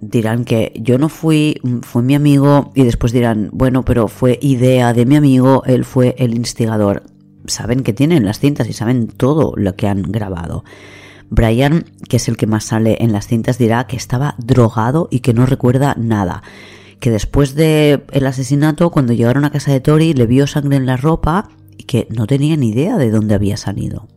Dirán 0.00 0.44
que 0.44 0.72
yo 0.76 0.98
no 0.98 1.08
fui, 1.08 1.60
fue 1.82 2.02
mi 2.02 2.14
amigo 2.14 2.70
y 2.74 2.84
después 2.84 3.12
dirán, 3.12 3.50
bueno, 3.52 3.84
pero 3.84 4.08
fue 4.08 4.38
idea 4.40 4.92
de 4.92 5.06
mi 5.06 5.16
amigo, 5.16 5.62
él 5.66 5.84
fue 5.84 6.14
el 6.18 6.34
instigador. 6.34 7.02
Saben 7.46 7.82
que 7.82 7.92
tienen 7.92 8.24
las 8.24 8.38
cintas 8.38 8.68
y 8.68 8.72
saben 8.72 9.08
todo 9.08 9.54
lo 9.56 9.74
que 9.74 9.88
han 9.88 10.02
grabado. 10.02 10.64
Brian, 11.30 11.84
que 12.08 12.16
es 12.16 12.28
el 12.28 12.36
que 12.36 12.46
más 12.46 12.64
sale 12.64 12.98
en 13.00 13.12
las 13.12 13.26
cintas, 13.26 13.58
dirá 13.58 13.86
que 13.86 13.96
estaba 13.96 14.34
drogado 14.38 15.08
y 15.10 15.20
que 15.20 15.34
no 15.34 15.46
recuerda 15.46 15.94
nada. 15.98 16.42
Que 17.00 17.10
después 17.10 17.54
del 17.54 18.04
el 18.12 18.26
asesinato, 18.26 18.90
cuando 18.90 19.12
llegaron 19.12 19.44
a 19.44 19.50
casa 19.50 19.72
de 19.72 19.80
Tori, 19.80 20.14
le 20.14 20.26
vio 20.26 20.46
sangre 20.46 20.76
en 20.76 20.86
la 20.86 20.96
ropa 20.96 21.48
y 21.76 21.84
que 21.84 22.06
no 22.10 22.26
tenía 22.26 22.56
ni 22.56 22.68
idea 22.70 22.96
de 22.96 23.10
dónde 23.10 23.34
había 23.34 23.56
salido. 23.56 24.08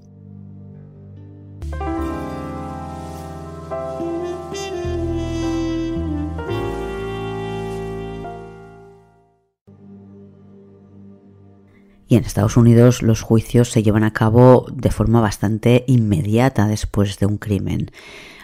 Y 12.11 12.17
en 12.17 12.25
Estados 12.25 12.57
Unidos 12.57 13.03
los 13.03 13.21
juicios 13.21 13.69
se 13.71 13.83
llevan 13.83 14.03
a 14.03 14.11
cabo 14.11 14.65
de 14.69 14.91
forma 14.91 15.21
bastante 15.21 15.85
inmediata 15.87 16.67
después 16.67 17.17
de 17.19 17.25
un 17.25 17.37
crimen. 17.37 17.89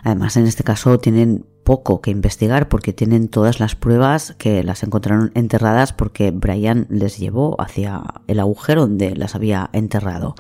Además, 0.06 0.38
en 0.38 0.48
este 0.48 0.64
caso 0.64 1.00
tienen 1.00 1.46
poco 1.66 2.00
que 2.00 2.10
investigar 2.10 2.70
porque 2.70 2.94
tienen 2.94 3.28
todas 3.28 3.60
las 3.60 3.76
pruebas 3.76 4.36
que 4.38 4.64
las 4.64 4.84
encontraron 4.84 5.34
enterradas 5.36 5.92
porque 5.92 6.32
Brian 6.32 6.88
les 6.90 7.18
llevó 7.18 7.60
hacia 7.60 8.04
el 8.28 8.40
agujero 8.40 8.84
donde 8.84 9.18
las 9.18 9.36
había 9.36 9.70
enterrado. 9.74 10.36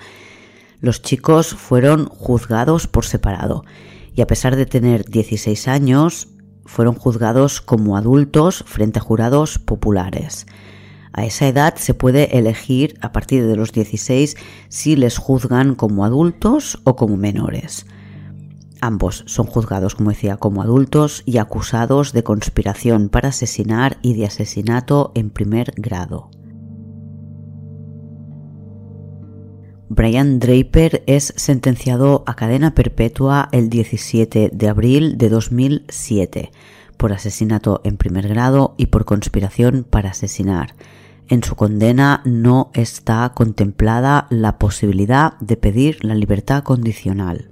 Los 0.79 1.01
chicos 1.01 1.49
fueron 1.53 2.05
juzgados 2.05 2.87
por 2.87 3.03
separado 3.03 3.65
y 4.15 4.21
a 4.21 4.27
pesar 4.27 4.55
de 4.55 4.65
tener 4.65 5.03
16 5.03 5.67
años, 5.67 6.29
fueron 6.63 6.95
juzgados 6.95 7.59
como 7.59 7.97
adultos 7.97 8.63
frente 8.65 8.99
a 8.99 9.01
jurados 9.01 9.59
populares. 9.59 10.45
A 11.17 11.25
esa 11.25 11.47
edad 11.47 11.75
se 11.77 11.95
puede 11.95 12.37
elegir 12.37 12.93
a 13.01 13.11
partir 13.11 13.47
de 13.47 13.55
los 13.55 13.71
16 13.71 14.37
si 14.69 14.95
les 14.95 15.17
juzgan 15.17 15.73
como 15.73 16.05
adultos 16.05 16.79
o 16.83 16.95
como 16.95 17.17
menores. 17.17 17.87
Ambos 18.81 19.23
son 19.25 19.47
juzgados, 19.47 19.95
como 19.95 20.11
decía, 20.11 20.37
como 20.37 20.61
adultos 20.61 21.23
y 21.25 21.39
acusados 21.39 22.13
de 22.13 22.21
conspiración 22.21 23.09
para 23.09 23.29
asesinar 23.29 23.97
y 24.03 24.13
de 24.13 24.27
asesinato 24.27 25.11
en 25.15 25.31
primer 25.31 25.73
grado. 25.75 26.29
Brian 29.89 30.37
Draper 30.37 31.03
es 31.07 31.33
sentenciado 31.35 32.23
a 32.27 32.35
cadena 32.35 32.75
perpetua 32.75 33.49
el 33.53 33.71
17 33.71 34.51
de 34.53 34.69
abril 34.69 35.17
de 35.17 35.29
2007 35.29 36.51
por 36.97 37.13
asesinato 37.13 37.81
en 37.83 37.97
primer 37.97 38.27
grado 38.27 38.75
y 38.77 38.87
por 38.87 39.05
conspiración 39.05 39.83
para 39.89 40.09
asesinar. 40.11 40.75
En 41.29 41.43
su 41.43 41.55
condena 41.55 42.21
no 42.23 42.71
está 42.73 43.29
contemplada 43.35 44.27
la 44.29 44.57
posibilidad 44.57 45.37
de 45.39 45.57
pedir 45.57 46.03
la 46.03 46.15
libertad 46.15 46.63
condicional. 46.63 47.49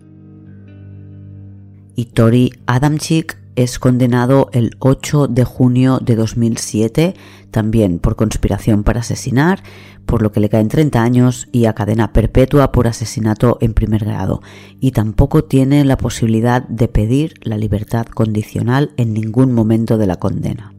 Y 1.95 2.05
Tori 2.05 2.51
Adamczyk 2.67 3.38
es 3.55 3.79
condenado 3.79 4.49
el 4.53 4.71
8 4.79 5.27
de 5.27 5.43
junio 5.45 5.99
de 5.99 6.15
2007 6.15 7.15
también 7.51 7.99
por 7.99 8.17
conspiración 8.17 8.83
para 8.83 8.99
asesinar, 8.99 9.63
por 10.05 10.21
lo 10.21 10.31
que 10.31 10.41
le 10.41 10.49
caen 10.49 10.67
30 10.67 11.01
años 11.01 11.47
y 11.53 11.65
a 11.65 11.73
cadena 11.73 12.11
perpetua 12.11 12.73
por 12.73 12.88
asesinato 12.88 13.57
en 13.61 13.73
primer 13.73 14.03
grado. 14.03 14.41
Y 14.81 14.91
tampoco 14.91 15.45
tiene 15.45 15.85
la 15.85 15.97
posibilidad 15.97 16.67
de 16.67 16.89
pedir 16.89 17.35
la 17.43 17.57
libertad 17.57 18.07
condicional 18.07 18.91
en 18.97 19.13
ningún 19.13 19.53
momento 19.53 19.97
de 19.97 20.07
la 20.07 20.17
condena. 20.17 20.74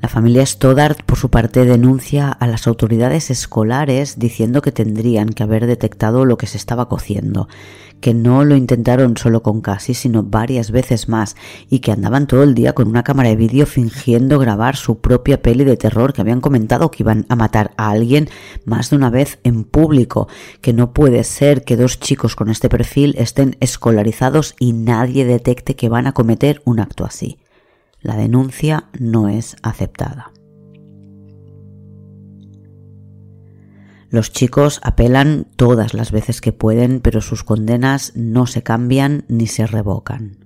La 0.00 0.08
familia 0.08 0.46
Stoddart, 0.46 1.02
por 1.02 1.18
su 1.18 1.28
parte, 1.28 1.66
denuncia 1.66 2.30
a 2.30 2.46
las 2.46 2.66
autoridades 2.66 3.30
escolares 3.30 4.18
diciendo 4.18 4.62
que 4.62 4.72
tendrían 4.72 5.28
que 5.28 5.42
haber 5.42 5.66
detectado 5.66 6.24
lo 6.24 6.38
que 6.38 6.46
se 6.46 6.56
estaba 6.56 6.88
cociendo, 6.88 7.48
que 8.00 8.14
no 8.14 8.46
lo 8.46 8.56
intentaron 8.56 9.18
solo 9.18 9.42
con 9.42 9.60
Cassie, 9.60 9.94
sino 9.94 10.22
varias 10.22 10.70
veces 10.70 11.10
más, 11.10 11.36
y 11.68 11.80
que 11.80 11.92
andaban 11.92 12.26
todo 12.26 12.44
el 12.44 12.54
día 12.54 12.72
con 12.72 12.88
una 12.88 13.02
cámara 13.02 13.28
de 13.28 13.36
vídeo 13.36 13.66
fingiendo 13.66 14.38
grabar 14.38 14.74
su 14.74 15.00
propia 15.00 15.42
peli 15.42 15.64
de 15.64 15.76
terror, 15.76 16.14
que 16.14 16.22
habían 16.22 16.40
comentado 16.40 16.90
que 16.90 17.02
iban 17.02 17.26
a 17.28 17.36
matar 17.36 17.72
a 17.76 17.90
alguien 17.90 18.30
más 18.64 18.88
de 18.88 18.96
una 18.96 19.10
vez 19.10 19.38
en 19.44 19.64
público, 19.64 20.28
que 20.62 20.72
no 20.72 20.94
puede 20.94 21.24
ser 21.24 21.62
que 21.62 21.76
dos 21.76 22.00
chicos 22.00 22.36
con 22.36 22.48
este 22.48 22.70
perfil 22.70 23.14
estén 23.18 23.58
escolarizados 23.60 24.54
y 24.58 24.72
nadie 24.72 25.26
detecte 25.26 25.76
que 25.76 25.90
van 25.90 26.06
a 26.06 26.12
cometer 26.12 26.62
un 26.64 26.80
acto 26.80 27.04
así 27.04 27.36
la 28.00 28.16
denuncia 28.16 28.88
no 28.98 29.28
es 29.28 29.56
aceptada. 29.62 30.32
Los 34.10 34.32
chicos 34.32 34.80
apelan 34.82 35.46
todas 35.54 35.94
las 35.94 36.10
veces 36.10 36.40
que 36.40 36.52
pueden, 36.52 37.00
pero 37.00 37.20
sus 37.20 37.44
condenas 37.44 38.12
no 38.16 38.46
se 38.46 38.62
cambian 38.62 39.24
ni 39.28 39.46
se 39.46 39.66
revocan. 39.66 40.38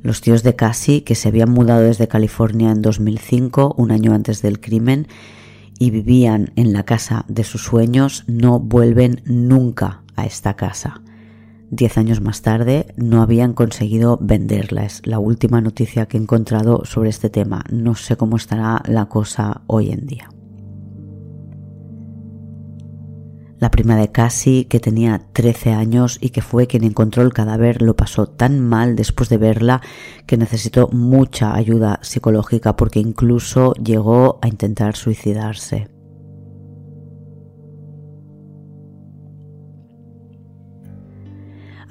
Los 0.00 0.22
tíos 0.22 0.42
de 0.42 0.56
Cassie, 0.56 1.04
que 1.04 1.14
se 1.14 1.28
habían 1.28 1.50
mudado 1.50 1.82
desde 1.82 2.08
California 2.08 2.70
en 2.70 2.80
2005, 2.80 3.74
un 3.76 3.90
año 3.90 4.14
antes 4.14 4.40
del 4.40 4.60
crimen, 4.60 5.06
y 5.78 5.90
vivían 5.90 6.52
en 6.56 6.72
la 6.72 6.84
casa 6.84 7.24
de 7.28 7.44
sus 7.44 7.62
sueños, 7.62 8.24
no 8.26 8.58
vuelven 8.58 9.22
nunca 9.26 10.02
a 10.16 10.24
esta 10.24 10.56
casa. 10.56 11.02
Diez 11.70 11.98
años 11.98 12.20
más 12.20 12.42
tarde 12.42 12.86
no 12.96 13.22
habían 13.22 13.52
conseguido 13.52 14.18
venderla. 14.20 14.84
Es 14.84 15.06
la 15.06 15.18
última 15.18 15.60
noticia 15.60 16.06
que 16.06 16.16
he 16.16 16.20
encontrado 16.20 16.84
sobre 16.84 17.10
este 17.10 17.30
tema. 17.30 17.64
No 17.70 17.94
sé 17.94 18.16
cómo 18.16 18.36
estará 18.36 18.82
la 18.86 19.06
cosa 19.06 19.62
hoy 19.66 19.90
en 19.90 20.06
día. 20.06 20.30
La 23.58 23.70
prima 23.70 23.96
de 23.96 24.12
Cassie, 24.12 24.66
que 24.68 24.78
tenía 24.78 25.22
13 25.32 25.72
años 25.72 26.18
y 26.20 26.30
que 26.30 26.42
fue 26.42 26.66
quien 26.66 26.84
encontró 26.84 27.22
el 27.22 27.32
cadáver, 27.32 27.80
lo 27.80 27.96
pasó 27.96 28.26
tan 28.26 28.60
mal 28.60 28.94
después 28.94 29.30
de 29.30 29.38
verla 29.38 29.80
que 30.26 30.36
necesitó 30.36 30.88
mucha 30.88 31.54
ayuda 31.54 31.98
psicológica 32.02 32.76
porque 32.76 33.00
incluso 33.00 33.72
llegó 33.74 34.38
a 34.42 34.48
intentar 34.48 34.96
suicidarse. 34.96 35.93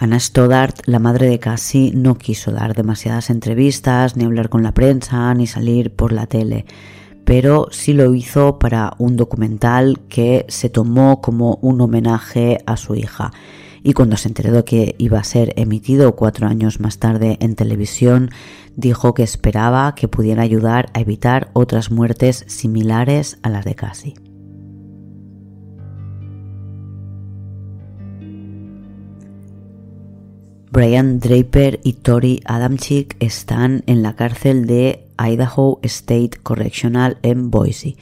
Anna 0.04 0.20
Stoddart, 0.20 0.82
la 0.86 1.00
madre 1.00 1.30
de 1.30 1.39
Cassie, 1.39 1.94
no 1.96 2.18
quiso 2.18 2.52
dar 2.52 2.76
demasiadas 2.76 3.30
entrevistas, 3.30 4.18
ni 4.18 4.26
hablar 4.26 4.50
con 4.50 4.62
la 4.62 4.74
prensa, 4.74 5.34
ni 5.34 5.48
salir 5.48 5.96
por 5.96 6.12
la 6.12 6.26
tele, 6.26 6.66
pero 7.24 7.70
sí 7.72 7.94
lo 7.94 8.13
hizo 8.13 8.60
para 8.60 8.96
un 8.98 9.16
documental 9.16 10.02
que 10.10 10.46
se 10.50 10.68
tomó 10.68 11.22
como 11.22 11.58
un 11.62 11.80
homenaje 11.80 12.58
a 12.66 12.76
su 12.76 12.96
hija. 12.96 13.32
Y 13.82 13.94
cuando 13.94 14.18
se 14.18 14.28
enteró 14.28 14.66
que 14.66 14.96
iba 14.98 15.20
a 15.20 15.24
ser 15.24 15.54
emitido 15.56 16.18
cuatro 16.18 16.48
años 16.48 16.82
más 16.82 17.00
tarde 17.00 17.38
en 17.39 17.56
televisión, 17.56 18.30
dijo 18.76 19.13
que 19.13 19.24
esperaba 19.24 19.96
que 19.96 20.10
pudiera 20.10 20.42
ayudar 20.42 20.89
a 20.94 21.00
evitar 21.00 21.50
otras 21.54 21.92
muertes 21.92 22.44
similares 22.50 23.39
a 23.42 23.50
las 23.50 23.63
de 23.63 23.76
Cassie. 23.76 24.33
Brian 30.74 31.20
Draper 31.20 31.80
y 31.84 31.94
Tori 31.94 32.42
Adamczyk 32.46 33.16
están 33.20 33.84
en 33.86 34.02
la 34.02 34.16
cárcel 34.16 34.66
de 34.66 35.06
Idaho 35.20 35.80
State 35.84 36.32
Correctional 36.42 37.20
en 37.22 37.52
Boise, 37.52 37.96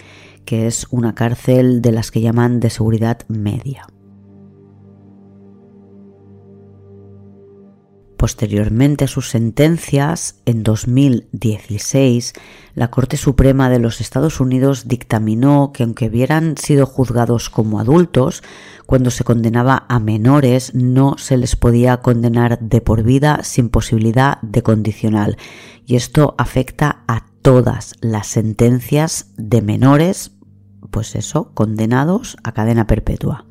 que 0.45 0.67
es 0.67 0.87
una 0.89 1.13
cárcel 1.13 1.81
de 1.81 1.91
las 1.91 2.11
que 2.11 2.21
llaman 2.21 2.61
de 2.61 2.69
seguridad 2.69 3.27
media. 3.27 3.87
Posteriormente 8.21 9.05
a 9.05 9.07
sus 9.07 9.29
sentencias, 9.29 10.35
en 10.45 10.61
2016, 10.61 12.33
la 12.75 12.91
Corte 12.91 13.17
Suprema 13.17 13.67
de 13.67 13.79
los 13.79 13.99
Estados 13.99 14.39
Unidos 14.39 14.87
dictaminó 14.87 15.71
que 15.73 15.81
aunque 15.81 16.05
hubieran 16.05 16.55
sido 16.55 16.85
juzgados 16.85 17.49
como 17.49 17.79
adultos, 17.79 18.43
cuando 18.85 19.09
se 19.09 19.23
condenaba 19.23 19.87
a 19.89 19.99
menores 19.99 20.75
no 20.75 21.17
se 21.17 21.35
les 21.35 21.55
podía 21.55 21.97
condenar 21.97 22.59
de 22.59 22.79
por 22.79 23.01
vida 23.01 23.39
sin 23.41 23.69
posibilidad 23.69 24.39
de 24.43 24.61
condicional. 24.61 25.37
Y 25.87 25.95
esto 25.95 26.35
afecta 26.37 27.01
a 27.07 27.25
todas 27.41 27.95
las 28.01 28.27
sentencias 28.27 29.31
de 29.37 29.63
menores, 29.63 30.33
pues 30.91 31.15
eso, 31.15 31.55
condenados 31.55 32.37
a 32.43 32.51
cadena 32.51 32.85
perpetua. 32.85 33.45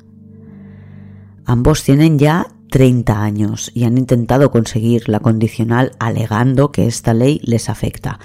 Ambos 1.43 1.83
tienen 1.83 2.17
ya 2.17 2.47
30 2.71 3.21
años 3.21 3.69
y 3.75 3.83
han 3.83 3.97
intentado 3.97 4.49
conseguir 4.49 5.09
la 5.09 5.19
condicional 5.19 5.91
alegando 5.99 6.71
que 6.71 6.87
esta 6.87 7.13
ley 7.13 7.39
les 7.43 7.69
afecta. 7.69 8.19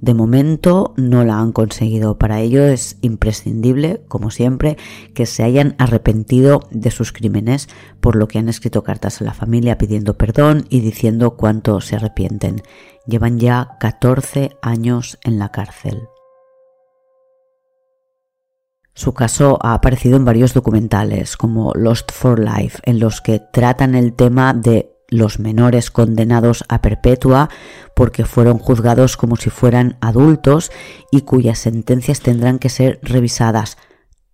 De 0.00 0.12
momento 0.12 0.92
no 0.96 1.24
la 1.24 1.38
han 1.38 1.52
conseguido. 1.52 2.18
Para 2.18 2.40
ello 2.40 2.64
es 2.64 2.98
imprescindible, 3.00 4.02
como 4.08 4.30
siempre, 4.30 4.76
que 5.14 5.24
se 5.24 5.44
hayan 5.44 5.76
arrepentido 5.78 6.60
de 6.70 6.90
sus 6.90 7.12
crímenes, 7.12 7.68
por 8.00 8.16
lo 8.16 8.28
que 8.28 8.38
han 8.38 8.50
escrito 8.50 8.82
cartas 8.82 9.22
a 9.22 9.24
la 9.24 9.32
familia 9.32 9.78
pidiendo 9.78 10.18
perdón 10.18 10.66
y 10.68 10.80
diciendo 10.80 11.36
cuánto 11.36 11.80
se 11.80 11.96
arrepienten. 11.96 12.62
Llevan 13.06 13.38
ya 13.38 13.76
14 13.80 14.50
años 14.60 15.18
en 15.22 15.38
la 15.38 15.50
cárcel. 15.50 16.02
Su 18.94 19.12
caso 19.12 19.58
ha 19.60 19.74
aparecido 19.74 20.16
en 20.16 20.24
varios 20.24 20.54
documentales 20.54 21.36
como 21.36 21.72
Lost 21.74 22.12
for 22.12 22.38
Life, 22.38 22.78
en 22.84 23.00
los 23.00 23.20
que 23.20 23.40
tratan 23.40 23.96
el 23.96 24.14
tema 24.14 24.54
de 24.54 24.94
los 25.08 25.40
menores 25.40 25.90
condenados 25.90 26.64
a 26.68 26.80
perpetua 26.80 27.50
porque 27.94 28.24
fueron 28.24 28.58
juzgados 28.58 29.16
como 29.16 29.36
si 29.36 29.50
fueran 29.50 29.96
adultos 30.00 30.70
y 31.10 31.22
cuyas 31.22 31.58
sentencias 31.58 32.20
tendrán 32.20 32.58
que 32.60 32.68
ser 32.68 33.00
revisadas 33.02 33.78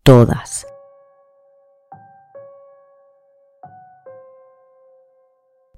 todas. 0.03 0.66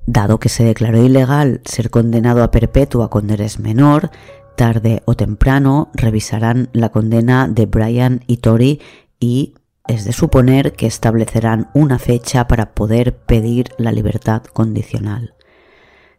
Dado 0.07 0.40
que 0.40 0.49
se 0.49 0.64
declaró 0.64 1.03
ilegal 1.03 1.62
ser 1.64 1.88
condenado 1.88 2.42
a 2.42 2.51
perpetua 2.51 3.09
cuando 3.09 3.35
eres 3.35 3.61
menor, 3.61 4.11
tarde 4.56 5.02
o 5.04 5.14
temprano 5.14 5.90
revisarán 5.94 6.68
la 6.72 6.90
condena 6.90 7.48
de 7.48 7.66
Brian 7.66 8.22
y 8.26 8.38
Tori 8.38 8.80
y 9.18 9.54
es 9.88 10.04
de 10.04 10.12
suponer 10.12 10.72
que 10.72 10.86
establecerán 10.86 11.70
una 11.74 11.98
fecha 11.98 12.46
para 12.46 12.74
poder 12.74 13.16
pedir 13.16 13.70
la 13.78 13.92
libertad 13.92 14.42
condicional. 14.44 15.34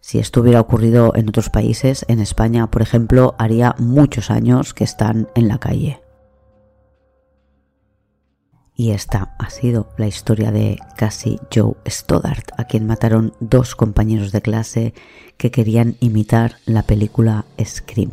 Si 0.01 0.19
esto 0.19 0.41
hubiera 0.41 0.59
ocurrido 0.59 1.13
en 1.15 1.29
otros 1.29 1.49
países, 1.49 2.05
en 2.09 2.19
España, 2.19 2.69
por 2.69 2.81
ejemplo, 2.81 3.35
haría 3.39 3.73
muchos 3.79 4.31
años 4.31 4.73
que 4.73 4.83
están 4.83 5.29
en 5.33 5.47
la 5.47 5.59
calle. 5.59 6.02
Y 8.75 8.91
esta 8.91 9.35
ha 9.37 9.49
sido 9.49 9.89
la 9.97 10.07
historia 10.07 10.51
de 10.51 10.79
Cassie 10.97 11.39
Joe 11.53 11.75
Stoddart, 11.87 12.51
a 12.57 12.63
quien 12.65 12.87
mataron 12.87 13.33
dos 13.39 13.75
compañeros 13.75 14.31
de 14.31 14.41
clase 14.41 14.93
que 15.37 15.51
querían 15.51 15.95
imitar 15.99 16.55
la 16.65 16.83
película 16.83 17.45
Scream. 17.63 18.11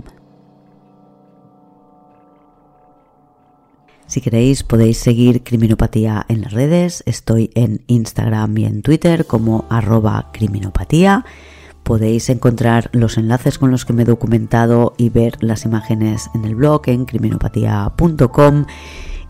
Si 4.06 4.20
queréis 4.20 4.64
podéis 4.64 4.98
seguir 4.98 5.44
Criminopatía 5.44 6.26
en 6.28 6.42
las 6.42 6.52
redes, 6.52 7.04
estoy 7.06 7.50
en 7.54 7.82
Instagram 7.86 8.58
y 8.58 8.64
en 8.64 8.82
Twitter 8.82 9.24
como 9.24 9.66
arroba 9.70 10.30
criminopatía. 10.32 11.24
Podéis 11.84 12.28
encontrar 12.28 12.90
los 12.92 13.16
enlaces 13.16 13.58
con 13.58 13.70
los 13.70 13.84
que 13.84 13.92
me 13.92 14.02
he 14.02 14.06
documentado 14.06 14.94
y 14.98 15.08
ver 15.08 15.36
las 15.40 15.64
imágenes 15.64 16.28
en 16.34 16.44
el 16.44 16.56
blog 16.56 16.82
en 16.86 17.06
criminopatía.com 17.06 18.66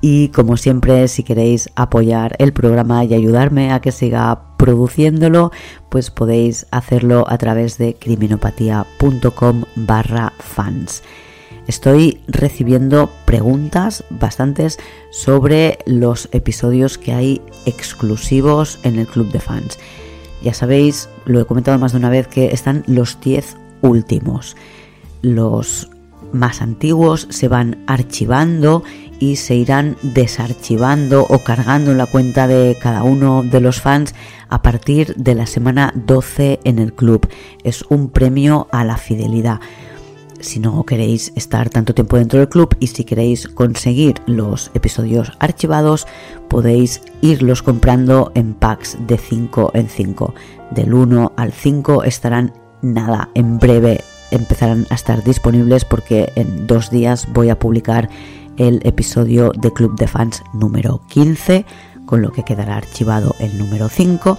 y 0.00 0.28
como 0.28 0.56
siempre, 0.56 1.08
si 1.08 1.22
queréis 1.22 1.68
apoyar 1.74 2.34
el 2.38 2.52
programa 2.52 3.04
y 3.04 3.14
ayudarme 3.14 3.72
a 3.72 3.80
que 3.80 3.92
siga 3.92 4.56
produciéndolo, 4.56 5.52
pues 5.88 6.10
podéis 6.10 6.66
hacerlo 6.70 7.24
a 7.28 7.36
través 7.38 7.76
de 7.78 7.94
criminopatía.com 7.94 9.64
barra 9.76 10.32
fans. 10.38 11.02
Estoy 11.66 12.20
recibiendo 12.26 13.10
preguntas 13.26 14.04
bastantes 14.10 14.78
sobre 15.10 15.78
los 15.86 16.28
episodios 16.32 16.98
que 16.98 17.12
hay 17.12 17.42
exclusivos 17.66 18.78
en 18.82 18.98
el 18.98 19.06
club 19.06 19.30
de 19.30 19.40
fans. 19.40 19.78
Ya 20.42 20.54
sabéis, 20.54 21.08
lo 21.26 21.40
he 21.40 21.44
comentado 21.44 21.78
más 21.78 21.92
de 21.92 21.98
una 21.98 22.10
vez, 22.10 22.26
que 22.26 22.46
están 22.46 22.82
los 22.86 23.20
10 23.20 23.56
últimos. 23.82 24.56
Los 25.22 25.90
más 26.32 26.62
antiguos 26.62 27.26
se 27.30 27.48
van 27.48 27.82
archivando 27.86 28.82
y 29.18 29.36
se 29.36 29.54
irán 29.54 29.96
desarchivando 30.02 31.26
o 31.28 31.38
cargando 31.40 31.90
en 31.90 31.98
la 31.98 32.06
cuenta 32.06 32.46
de 32.46 32.76
cada 32.80 33.02
uno 33.02 33.42
de 33.42 33.60
los 33.60 33.80
fans 33.80 34.14
a 34.48 34.62
partir 34.62 35.14
de 35.16 35.34
la 35.34 35.46
semana 35.46 35.92
12 35.94 36.60
en 36.64 36.78
el 36.78 36.94
club. 36.94 37.28
Es 37.62 37.84
un 37.88 38.08
premio 38.08 38.68
a 38.72 38.84
la 38.84 38.96
fidelidad. 38.96 39.60
Si 40.40 40.58
no 40.58 40.84
queréis 40.84 41.32
estar 41.36 41.68
tanto 41.68 41.92
tiempo 41.92 42.16
dentro 42.16 42.38
del 42.38 42.48
club 42.48 42.74
y 42.80 42.86
si 42.86 43.04
queréis 43.04 43.46
conseguir 43.46 44.14
los 44.26 44.70
episodios 44.72 45.32
archivados, 45.38 46.06
podéis 46.48 47.02
irlos 47.20 47.62
comprando 47.62 48.32
en 48.34 48.54
packs 48.54 48.96
de 49.06 49.18
5 49.18 49.72
en 49.74 49.88
5. 49.88 50.34
Del 50.70 50.94
1 50.94 51.32
al 51.36 51.52
5 51.52 52.04
estarán 52.04 52.54
nada, 52.80 53.28
en 53.34 53.58
breve 53.58 54.00
empezarán 54.30 54.86
a 54.90 54.94
estar 54.94 55.22
disponibles 55.24 55.84
porque 55.84 56.32
en 56.36 56.66
dos 56.66 56.90
días 56.90 57.28
voy 57.32 57.50
a 57.50 57.58
publicar 57.58 58.08
el 58.56 58.80
episodio 58.84 59.52
de 59.56 59.72
Club 59.72 59.96
de 59.96 60.06
Fans 60.06 60.42
número 60.52 61.00
15, 61.08 61.64
con 62.06 62.22
lo 62.22 62.32
que 62.32 62.44
quedará 62.44 62.76
archivado 62.76 63.34
el 63.40 63.58
número 63.58 63.88
5 63.88 64.38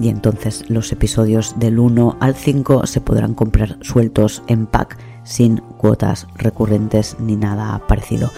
y 0.00 0.08
entonces 0.08 0.68
los 0.68 0.90
episodios 0.92 1.58
del 1.58 1.78
1 1.78 2.16
al 2.20 2.34
5 2.34 2.86
se 2.86 3.00
podrán 3.00 3.34
comprar 3.34 3.78
sueltos 3.82 4.42
en 4.48 4.66
pack 4.66 4.98
sin 5.24 5.58
cuotas 5.58 6.26
recurrentes 6.36 7.16
ni 7.20 7.36
nada 7.36 7.80
parecido. 7.86 8.30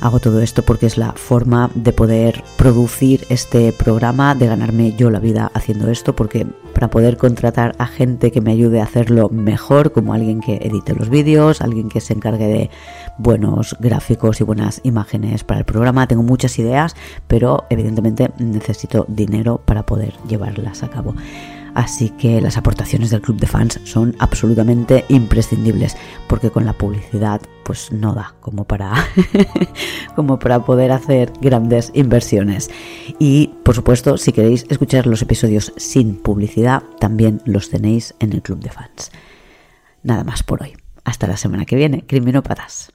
Hago 0.00 0.20
todo 0.20 0.40
esto 0.40 0.62
porque 0.62 0.86
es 0.86 0.96
la 0.96 1.12
forma 1.12 1.70
de 1.74 1.92
poder 1.92 2.44
producir 2.56 3.26
este 3.30 3.72
programa, 3.72 4.34
de 4.34 4.46
ganarme 4.46 4.94
yo 4.96 5.10
la 5.10 5.18
vida 5.18 5.50
haciendo 5.54 5.90
esto, 5.90 6.14
porque 6.14 6.46
para 6.78 6.90
poder 6.90 7.16
contratar 7.16 7.74
a 7.78 7.88
gente 7.88 8.30
que 8.30 8.40
me 8.40 8.52
ayude 8.52 8.80
a 8.80 8.84
hacerlo 8.84 9.30
mejor, 9.30 9.90
como 9.90 10.14
alguien 10.14 10.38
que 10.38 10.60
edite 10.62 10.94
los 10.94 11.08
vídeos, 11.08 11.60
alguien 11.60 11.88
que 11.88 12.00
se 12.00 12.12
encargue 12.12 12.46
de 12.46 12.70
buenos 13.16 13.76
gráficos 13.80 14.40
y 14.40 14.44
buenas 14.44 14.80
imágenes 14.84 15.42
para 15.42 15.58
el 15.58 15.66
programa, 15.66 16.06
tengo 16.06 16.22
muchas 16.22 16.56
ideas, 16.56 16.94
pero 17.26 17.64
evidentemente 17.68 18.30
necesito 18.38 19.06
dinero 19.08 19.60
para 19.64 19.84
poder 19.86 20.14
llevarlas 20.28 20.84
a 20.84 20.88
cabo. 20.88 21.16
Así 21.78 22.10
que 22.10 22.40
las 22.40 22.56
aportaciones 22.56 23.10
del 23.10 23.20
club 23.20 23.38
de 23.38 23.46
fans 23.46 23.78
son 23.84 24.16
absolutamente 24.18 25.04
imprescindibles, 25.08 25.96
porque 26.26 26.50
con 26.50 26.64
la 26.64 26.72
publicidad 26.72 27.40
pues 27.62 27.92
no 27.92 28.14
da 28.14 28.34
como 28.40 28.64
para, 28.64 28.92
como 30.16 30.40
para 30.40 30.64
poder 30.64 30.90
hacer 30.90 31.32
grandes 31.40 31.92
inversiones. 31.94 32.68
Y 33.20 33.52
por 33.62 33.76
supuesto, 33.76 34.16
si 34.16 34.32
queréis 34.32 34.66
escuchar 34.68 35.06
los 35.06 35.22
episodios 35.22 35.72
sin 35.76 36.16
publicidad, 36.16 36.82
también 36.98 37.40
los 37.44 37.70
tenéis 37.70 38.12
en 38.18 38.32
el 38.32 38.42
club 38.42 38.58
de 38.58 38.70
fans. 38.70 39.12
Nada 40.02 40.24
más 40.24 40.42
por 40.42 40.64
hoy. 40.64 40.76
Hasta 41.04 41.28
la 41.28 41.36
semana 41.36 41.64
que 41.64 41.76
viene, 41.76 42.04
criminópatas. 42.04 42.90